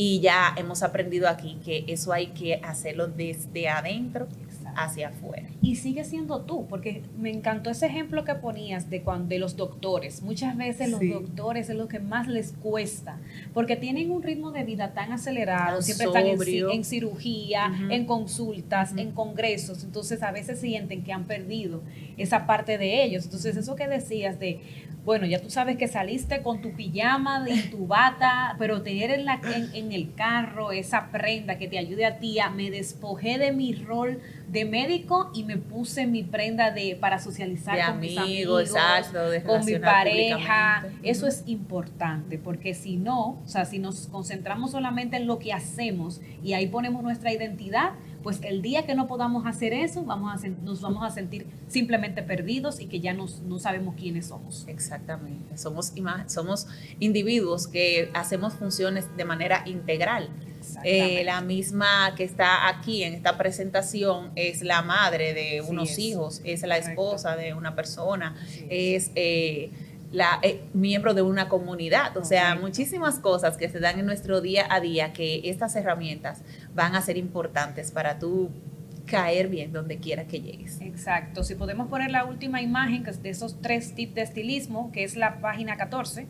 y 0.00 0.20
ya 0.20 0.54
hemos 0.56 0.84
aprendido 0.84 1.28
aquí 1.28 1.58
que 1.64 1.84
eso 1.88 2.12
hay 2.12 2.28
que 2.28 2.60
hacerlo 2.62 3.08
desde 3.08 3.68
adentro 3.68 4.28
hacia 4.78 5.08
afuera. 5.08 5.48
Y 5.60 5.76
sigue 5.76 6.04
siendo 6.04 6.42
tú, 6.42 6.66
porque 6.68 7.02
me 7.18 7.30
encantó 7.30 7.70
ese 7.70 7.86
ejemplo 7.86 8.24
que 8.24 8.34
ponías 8.36 8.88
de, 8.88 9.02
cuando, 9.02 9.28
de 9.28 9.38
los 9.38 9.56
doctores. 9.56 10.22
Muchas 10.22 10.56
veces 10.56 10.88
los 10.90 11.00
doctores 11.00 11.68
es 11.68 11.76
lo 11.76 11.88
que 11.88 11.98
más 11.98 12.28
les 12.28 12.52
cuesta, 12.52 13.18
porque 13.52 13.74
tienen 13.76 14.10
un 14.10 14.22
ritmo 14.22 14.52
de 14.52 14.62
vida 14.62 14.94
tan 14.94 15.12
acelerado, 15.12 15.82
siempre 15.82 16.06
están 16.06 16.26
en, 16.26 16.84
cirugía, 16.84 17.72
en 17.90 18.06
consultas, 18.06 18.94
en 18.96 19.10
congresos, 19.10 19.82
entonces 19.82 20.22
a 20.22 20.30
veces 20.30 20.60
sienten 20.60 21.02
que 21.02 21.12
han 21.12 21.24
perdido 21.24 21.82
esa 22.16 22.46
parte 22.46 22.78
de 22.78 23.02
ellos. 23.02 23.24
Entonces 23.24 23.56
eso 23.56 23.74
que 23.74 23.88
decías 23.88 24.38
de, 24.38 24.60
bueno, 25.08 25.24
ya 25.24 25.40
tú 25.40 25.48
sabes 25.48 25.78
que 25.78 25.88
saliste 25.88 26.42
con 26.42 26.60
tu 26.60 26.72
pijama 26.72 27.42
y 27.48 27.70
tu 27.70 27.86
bata, 27.86 28.54
pero 28.58 28.82
tener 28.82 29.10
en, 29.10 29.24
la, 29.24 29.40
en, 29.72 29.90
el 29.90 30.12
carro 30.12 30.70
esa 30.70 31.10
prenda 31.10 31.56
que 31.56 31.66
te 31.66 31.78
ayude 31.78 32.04
a 32.04 32.18
ti, 32.18 32.38
a, 32.40 32.50
me 32.50 32.70
despojé 32.70 33.38
de 33.38 33.52
mi 33.52 33.72
rol 33.72 34.20
de 34.48 34.66
médico 34.66 35.30
y 35.32 35.44
me 35.44 35.56
puse 35.56 36.06
mi 36.06 36.24
prenda 36.24 36.72
de 36.72 36.94
para 37.00 37.18
socializar 37.20 37.86
con 37.86 38.00
mis 38.00 38.18
amigos, 38.18 38.70
con 39.46 39.64
mi 39.64 39.78
pareja. 39.78 40.84
Eso 41.02 41.26
es 41.26 41.42
importante 41.46 42.36
porque 42.36 42.74
si 42.74 42.98
no, 42.98 43.40
o 43.42 43.48
sea, 43.48 43.64
si 43.64 43.78
nos 43.78 44.08
concentramos 44.08 44.72
solamente 44.72 45.16
en 45.16 45.26
lo 45.26 45.38
que 45.38 45.54
hacemos 45.54 46.20
y 46.44 46.52
ahí 46.52 46.66
ponemos 46.66 47.02
nuestra 47.02 47.32
identidad, 47.32 47.92
pues 48.22 48.40
el 48.42 48.62
día 48.62 48.84
que 48.84 48.94
no 48.94 49.06
podamos 49.06 49.46
hacer 49.46 49.72
eso, 49.72 50.04
vamos 50.04 50.44
a, 50.44 50.48
nos 50.48 50.80
vamos 50.80 51.04
a 51.04 51.10
sentir 51.10 51.46
simplemente 51.68 52.22
perdidos 52.22 52.80
y 52.80 52.86
que 52.86 53.00
ya 53.00 53.12
nos, 53.12 53.40
no 53.40 53.58
sabemos 53.58 53.94
quiénes 53.96 54.26
somos. 54.26 54.64
Exactamente, 54.66 55.56
somos, 55.56 55.92
somos 56.26 56.66
individuos 56.98 57.68
que 57.68 58.10
hacemos 58.14 58.54
funciones 58.54 59.04
de 59.16 59.24
manera 59.24 59.62
integral. 59.66 60.30
Eh, 60.82 61.22
la 61.24 61.40
misma 61.40 62.14
que 62.16 62.24
está 62.24 62.68
aquí 62.68 63.04
en 63.04 63.14
esta 63.14 63.38
presentación 63.38 64.32
es 64.34 64.62
la 64.62 64.82
madre 64.82 65.32
de 65.32 65.62
unos 65.62 65.98
hijos, 65.98 66.40
es 66.44 66.62
la 66.62 66.78
esposa 66.78 67.36
de 67.36 67.54
una 67.54 67.74
persona, 67.74 68.34
es... 68.68 69.10
Eh, 69.14 69.70
la, 70.12 70.38
eh, 70.42 70.62
miembro 70.74 71.14
de 71.14 71.22
una 71.22 71.48
comunidad. 71.48 72.16
O 72.16 72.24
sea, 72.24 72.54
muchísimas 72.54 73.18
cosas 73.18 73.56
que 73.56 73.68
se 73.68 73.80
dan 73.80 73.98
en 73.98 74.06
nuestro 74.06 74.40
día 74.40 74.66
a 74.70 74.80
día 74.80 75.12
que 75.12 75.48
estas 75.50 75.76
herramientas 75.76 76.42
van 76.74 76.94
a 76.94 77.02
ser 77.02 77.16
importantes 77.16 77.90
para 77.90 78.18
tú 78.18 78.50
caer 79.08 79.48
bien 79.48 79.72
donde 79.72 79.98
quiera 79.98 80.24
que 80.24 80.40
llegues. 80.40 80.80
Exacto. 80.80 81.42
Si 81.42 81.54
podemos 81.54 81.88
poner 81.88 82.10
la 82.10 82.24
última 82.24 82.62
imagen 82.62 83.02
que 83.02 83.10
es 83.10 83.22
de 83.22 83.30
esos 83.30 83.60
tres 83.60 83.94
tips 83.94 84.14
de 84.14 84.22
estilismo, 84.22 84.92
que 84.92 85.02
es 85.02 85.16
la 85.16 85.40
página 85.40 85.76
14. 85.76 86.26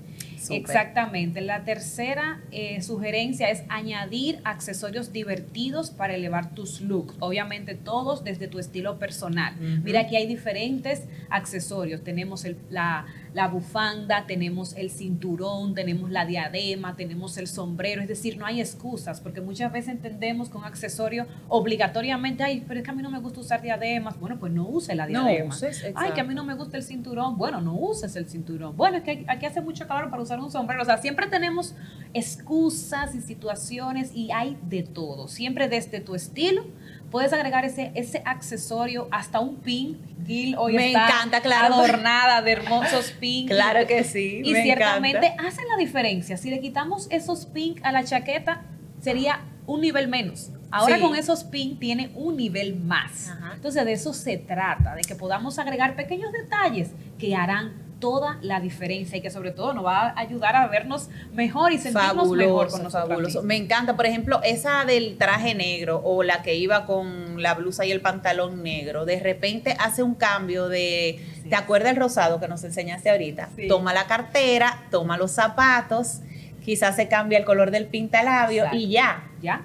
Exactamente. 0.50 1.40
La 1.40 1.64
tercera 1.64 2.40
eh, 2.52 2.80
sugerencia 2.80 3.50
es 3.50 3.64
añadir 3.68 4.40
accesorios 4.44 5.12
divertidos 5.12 5.90
para 5.90 6.14
elevar 6.14 6.54
tus 6.54 6.80
looks. 6.80 7.16
Obviamente 7.18 7.74
todos 7.74 8.24
desde 8.24 8.48
tu 8.48 8.58
estilo 8.58 8.98
personal. 8.98 9.56
Mira, 9.82 10.00
aquí 10.00 10.16
hay 10.16 10.26
diferentes 10.26 11.02
accesorios. 11.28 12.02
Tenemos 12.02 12.44
el, 12.44 12.56
la 12.70 13.06
la 13.38 13.46
bufanda, 13.46 14.26
tenemos 14.26 14.74
el 14.76 14.90
cinturón, 14.90 15.72
tenemos 15.72 16.10
la 16.10 16.26
diadema, 16.26 16.96
tenemos 16.96 17.38
el 17.38 17.46
sombrero, 17.46 18.02
es 18.02 18.08
decir, 18.08 18.36
no 18.36 18.44
hay 18.44 18.60
excusas, 18.60 19.20
porque 19.20 19.40
muchas 19.40 19.70
veces 19.70 19.90
entendemos 19.90 20.48
con 20.48 20.64
accesorio 20.64 21.24
obligatoriamente, 21.46 22.42
ay, 22.42 22.64
pero 22.66 22.80
es 22.80 22.84
que 22.84 22.90
a 22.90 22.94
mí 22.94 23.00
no 23.00 23.10
me 23.10 23.20
gusta 23.20 23.38
usar 23.38 23.62
diademas, 23.62 24.18
bueno, 24.18 24.40
pues 24.40 24.52
no 24.52 24.66
use 24.66 24.92
la 24.96 25.06
diadema. 25.06 25.54
No 25.54 25.54
ay, 25.94 26.10
que 26.14 26.20
a 26.20 26.24
mí 26.24 26.34
no 26.34 26.42
me 26.42 26.54
gusta 26.54 26.78
el 26.78 26.82
cinturón, 26.82 27.38
bueno, 27.38 27.60
no 27.60 27.74
uses 27.74 28.16
el 28.16 28.28
cinturón. 28.28 28.76
Bueno, 28.76 28.96
es 28.96 29.04
que 29.04 29.24
aquí 29.28 29.46
hace 29.46 29.60
mucho 29.60 29.86
calor 29.86 30.10
para 30.10 30.20
usar 30.20 30.40
un 30.40 30.50
sombrero, 30.50 30.82
o 30.82 30.84
sea, 30.84 30.96
siempre 30.96 31.28
tenemos 31.28 31.76
excusas 32.14 33.14
y 33.14 33.20
situaciones 33.20 34.10
y 34.16 34.32
hay 34.32 34.58
de 34.62 34.82
todo, 34.82 35.28
siempre 35.28 35.68
desde 35.68 36.00
tu 36.00 36.16
estilo 36.16 36.64
puedes 37.10 37.32
agregar 37.32 37.64
ese, 37.64 37.92
ese 37.94 38.22
accesorio, 38.24 39.08
hasta 39.10 39.40
un 39.40 39.56
pin. 39.56 39.98
Gil 40.26 40.56
hoy 40.58 40.74
me 40.74 40.90
encanta, 40.90 41.40
claro. 41.40 41.74
adornada 41.74 42.42
de 42.42 42.52
hermosos 42.52 43.12
pins. 43.20 43.50
claro 43.50 43.86
que 43.86 44.04
sí. 44.04 44.42
Y 44.44 44.54
ciertamente 44.54 45.34
hacen 45.38 45.66
la 45.68 45.76
diferencia. 45.78 46.36
Si 46.36 46.50
le 46.50 46.60
quitamos 46.60 47.06
esos 47.10 47.46
pins 47.46 47.80
a 47.82 47.92
la 47.92 48.04
chaqueta, 48.04 48.62
sería 49.00 49.40
un 49.66 49.80
nivel 49.80 50.08
menos. 50.08 50.50
Ahora 50.70 51.00
con 51.00 51.16
esos 51.16 51.44
pins 51.44 51.78
tiene 51.78 52.10
un 52.14 52.36
nivel 52.36 52.76
más. 52.76 53.32
Entonces 53.54 53.84
de 53.84 53.92
eso 53.92 54.12
se 54.12 54.36
trata, 54.36 54.94
de 54.94 55.02
que 55.02 55.14
podamos 55.14 55.58
agregar 55.58 55.96
pequeños 55.96 56.30
detalles 56.32 56.90
que 57.18 57.34
harán 57.34 57.87
toda 57.98 58.38
la 58.42 58.60
diferencia 58.60 59.18
y 59.18 59.20
que 59.20 59.30
sobre 59.30 59.50
todo 59.50 59.72
nos 59.72 59.84
va 59.84 60.08
a 60.08 60.20
ayudar 60.20 60.56
a 60.56 60.66
vernos 60.68 61.08
mejor 61.32 61.72
y 61.72 61.78
sentirnos 61.78 62.30
mejor 62.30 62.70
con 62.70 62.82
nosotros. 62.82 63.08
Fabuloso. 63.08 63.42
Me 63.42 63.56
encanta, 63.56 63.96
por 63.96 64.06
ejemplo, 64.06 64.40
esa 64.42 64.84
del 64.84 65.16
traje 65.18 65.54
negro 65.54 66.00
o 66.04 66.22
la 66.22 66.42
que 66.42 66.54
iba 66.54 66.86
con 66.86 67.42
la 67.42 67.54
blusa 67.54 67.84
y 67.86 67.92
el 67.92 68.00
pantalón 68.00 68.62
negro, 68.62 69.04
de 69.04 69.20
repente 69.20 69.76
hace 69.78 70.02
un 70.02 70.14
cambio 70.14 70.68
de, 70.68 71.24
¿te 71.48 71.56
acuerdas 71.56 71.92
el 71.92 71.96
rosado 71.96 72.40
que 72.40 72.48
nos 72.48 72.64
enseñaste 72.64 73.10
ahorita? 73.10 73.50
Toma 73.68 73.92
la 73.92 74.06
cartera, 74.06 74.84
toma 74.90 75.16
los 75.16 75.32
zapatos, 75.32 76.20
quizás 76.64 76.96
se 76.96 77.08
cambia 77.08 77.38
el 77.38 77.44
color 77.44 77.70
del 77.70 77.86
pintalabio 77.86 78.66
y 78.72 78.88
ya. 78.90 79.24
Ya 79.40 79.64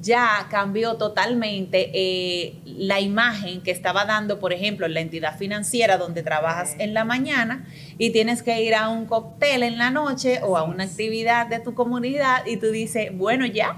ya 0.00 0.46
cambió 0.50 0.96
totalmente 0.96 1.90
eh, 1.92 2.54
la 2.64 3.00
imagen 3.00 3.62
que 3.62 3.70
estaba 3.70 4.04
dando, 4.04 4.38
por 4.38 4.52
ejemplo, 4.52 4.86
en 4.86 4.94
la 4.94 5.00
entidad 5.00 5.36
financiera 5.36 5.98
donde 5.98 6.22
trabajas 6.22 6.74
en 6.78 6.94
la 6.94 7.04
mañana 7.04 7.66
y 7.98 8.10
tienes 8.10 8.42
que 8.42 8.62
ir 8.62 8.74
a 8.74 8.88
un 8.88 9.06
cóctel 9.06 9.62
en 9.62 9.78
la 9.78 9.90
noche 9.90 10.40
o 10.42 10.56
a 10.56 10.62
una 10.62 10.84
actividad 10.84 11.46
de 11.46 11.60
tu 11.60 11.74
comunidad 11.74 12.46
y 12.46 12.56
tú 12.56 12.70
dices, 12.70 13.10
bueno, 13.16 13.44
ya, 13.44 13.76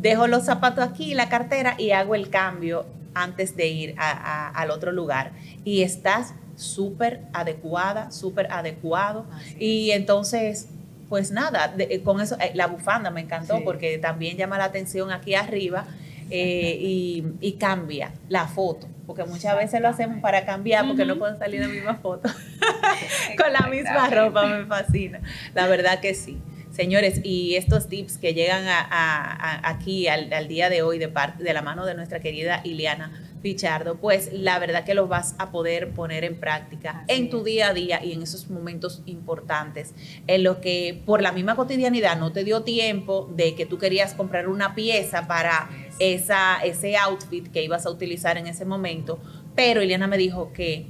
dejo 0.00 0.26
los 0.26 0.44
zapatos 0.44 0.84
aquí, 0.84 1.14
la 1.14 1.28
cartera 1.28 1.74
y 1.78 1.92
hago 1.92 2.14
el 2.14 2.28
cambio 2.28 2.86
antes 3.14 3.56
de 3.56 3.68
ir 3.68 3.94
al 3.98 4.70
otro 4.70 4.92
lugar. 4.92 5.32
Y 5.64 5.82
estás 5.82 6.34
súper 6.54 7.22
adecuada, 7.32 8.10
súper 8.10 8.52
adecuado. 8.52 9.26
Y 9.58 9.90
entonces 9.92 10.68
pues 11.08 11.30
nada, 11.30 11.74
eh, 11.78 12.02
con 12.02 12.20
eso, 12.20 12.36
eh, 12.40 12.52
la 12.54 12.66
bufanda 12.66 13.10
me 13.10 13.20
encantó 13.20 13.62
porque 13.64 13.98
también 13.98 14.36
llama 14.36 14.58
la 14.58 14.64
atención 14.64 15.12
aquí 15.12 15.34
arriba 15.34 15.86
eh, 16.30 16.78
y, 16.80 17.52
cambia 17.52 18.12
la 18.28 18.48
foto, 18.48 18.88
porque 19.06 19.24
muchas 19.24 19.56
veces 19.56 19.80
lo 19.80 19.88
hacemos 19.88 20.20
para 20.20 20.44
cambiar 20.44 20.86
porque 20.86 21.04
no 21.04 21.16
pueden 21.16 21.38
salir 21.38 21.60
la 21.60 21.68
misma 21.68 21.94
foto. 21.96 22.28
Con 23.38 23.52
la 23.52 23.68
misma 23.68 24.10
ropa, 24.10 24.46
me 24.46 24.66
fascina. 24.66 25.20
La 25.54 25.68
verdad 25.68 26.00
que 26.00 26.14
sí. 26.14 26.38
Señores, 26.72 27.20
y 27.24 27.54
estos 27.54 27.88
tips 27.88 28.18
que 28.18 28.34
llegan 28.34 28.64
a, 28.66 29.60
aquí 29.66 30.08
al, 30.08 30.48
día 30.48 30.68
de 30.68 30.82
hoy 30.82 30.98
de, 30.98 31.08
parte, 31.08 31.42
de 31.42 31.54
la 31.54 31.62
mano 31.62 31.86
de 31.86 31.94
nuestra 31.94 32.20
querida 32.20 32.60
Ileana 32.64 33.25
Pichardo, 33.42 33.96
pues 33.96 34.32
la 34.32 34.58
verdad 34.58 34.84
que 34.84 34.94
los 34.94 35.08
vas 35.08 35.34
a 35.38 35.50
poder 35.50 35.92
poner 35.92 36.24
en 36.24 36.40
práctica 36.40 37.04
en 37.08 37.30
tu 37.30 37.44
día 37.44 37.68
a 37.68 37.74
día 37.74 38.04
y 38.04 38.12
en 38.12 38.22
esos 38.22 38.50
momentos 38.50 39.02
importantes, 39.06 39.94
en 40.26 40.42
los 40.42 40.56
que 40.56 41.02
por 41.06 41.22
la 41.22 41.32
misma 41.32 41.54
cotidianidad 41.54 42.18
no 42.18 42.32
te 42.32 42.44
dio 42.44 42.62
tiempo 42.62 43.32
de 43.34 43.54
que 43.54 43.66
tú 43.66 43.78
querías 43.78 44.14
comprar 44.14 44.48
una 44.48 44.74
pieza 44.74 45.26
para 45.26 45.68
esa, 45.98 46.58
ese 46.64 46.96
outfit 46.96 47.48
que 47.48 47.62
ibas 47.62 47.86
a 47.86 47.90
utilizar 47.90 48.36
en 48.38 48.46
ese 48.46 48.64
momento, 48.64 49.18
pero 49.54 49.82
Ileana 49.82 50.06
me 50.06 50.18
dijo 50.18 50.52
que 50.52 50.86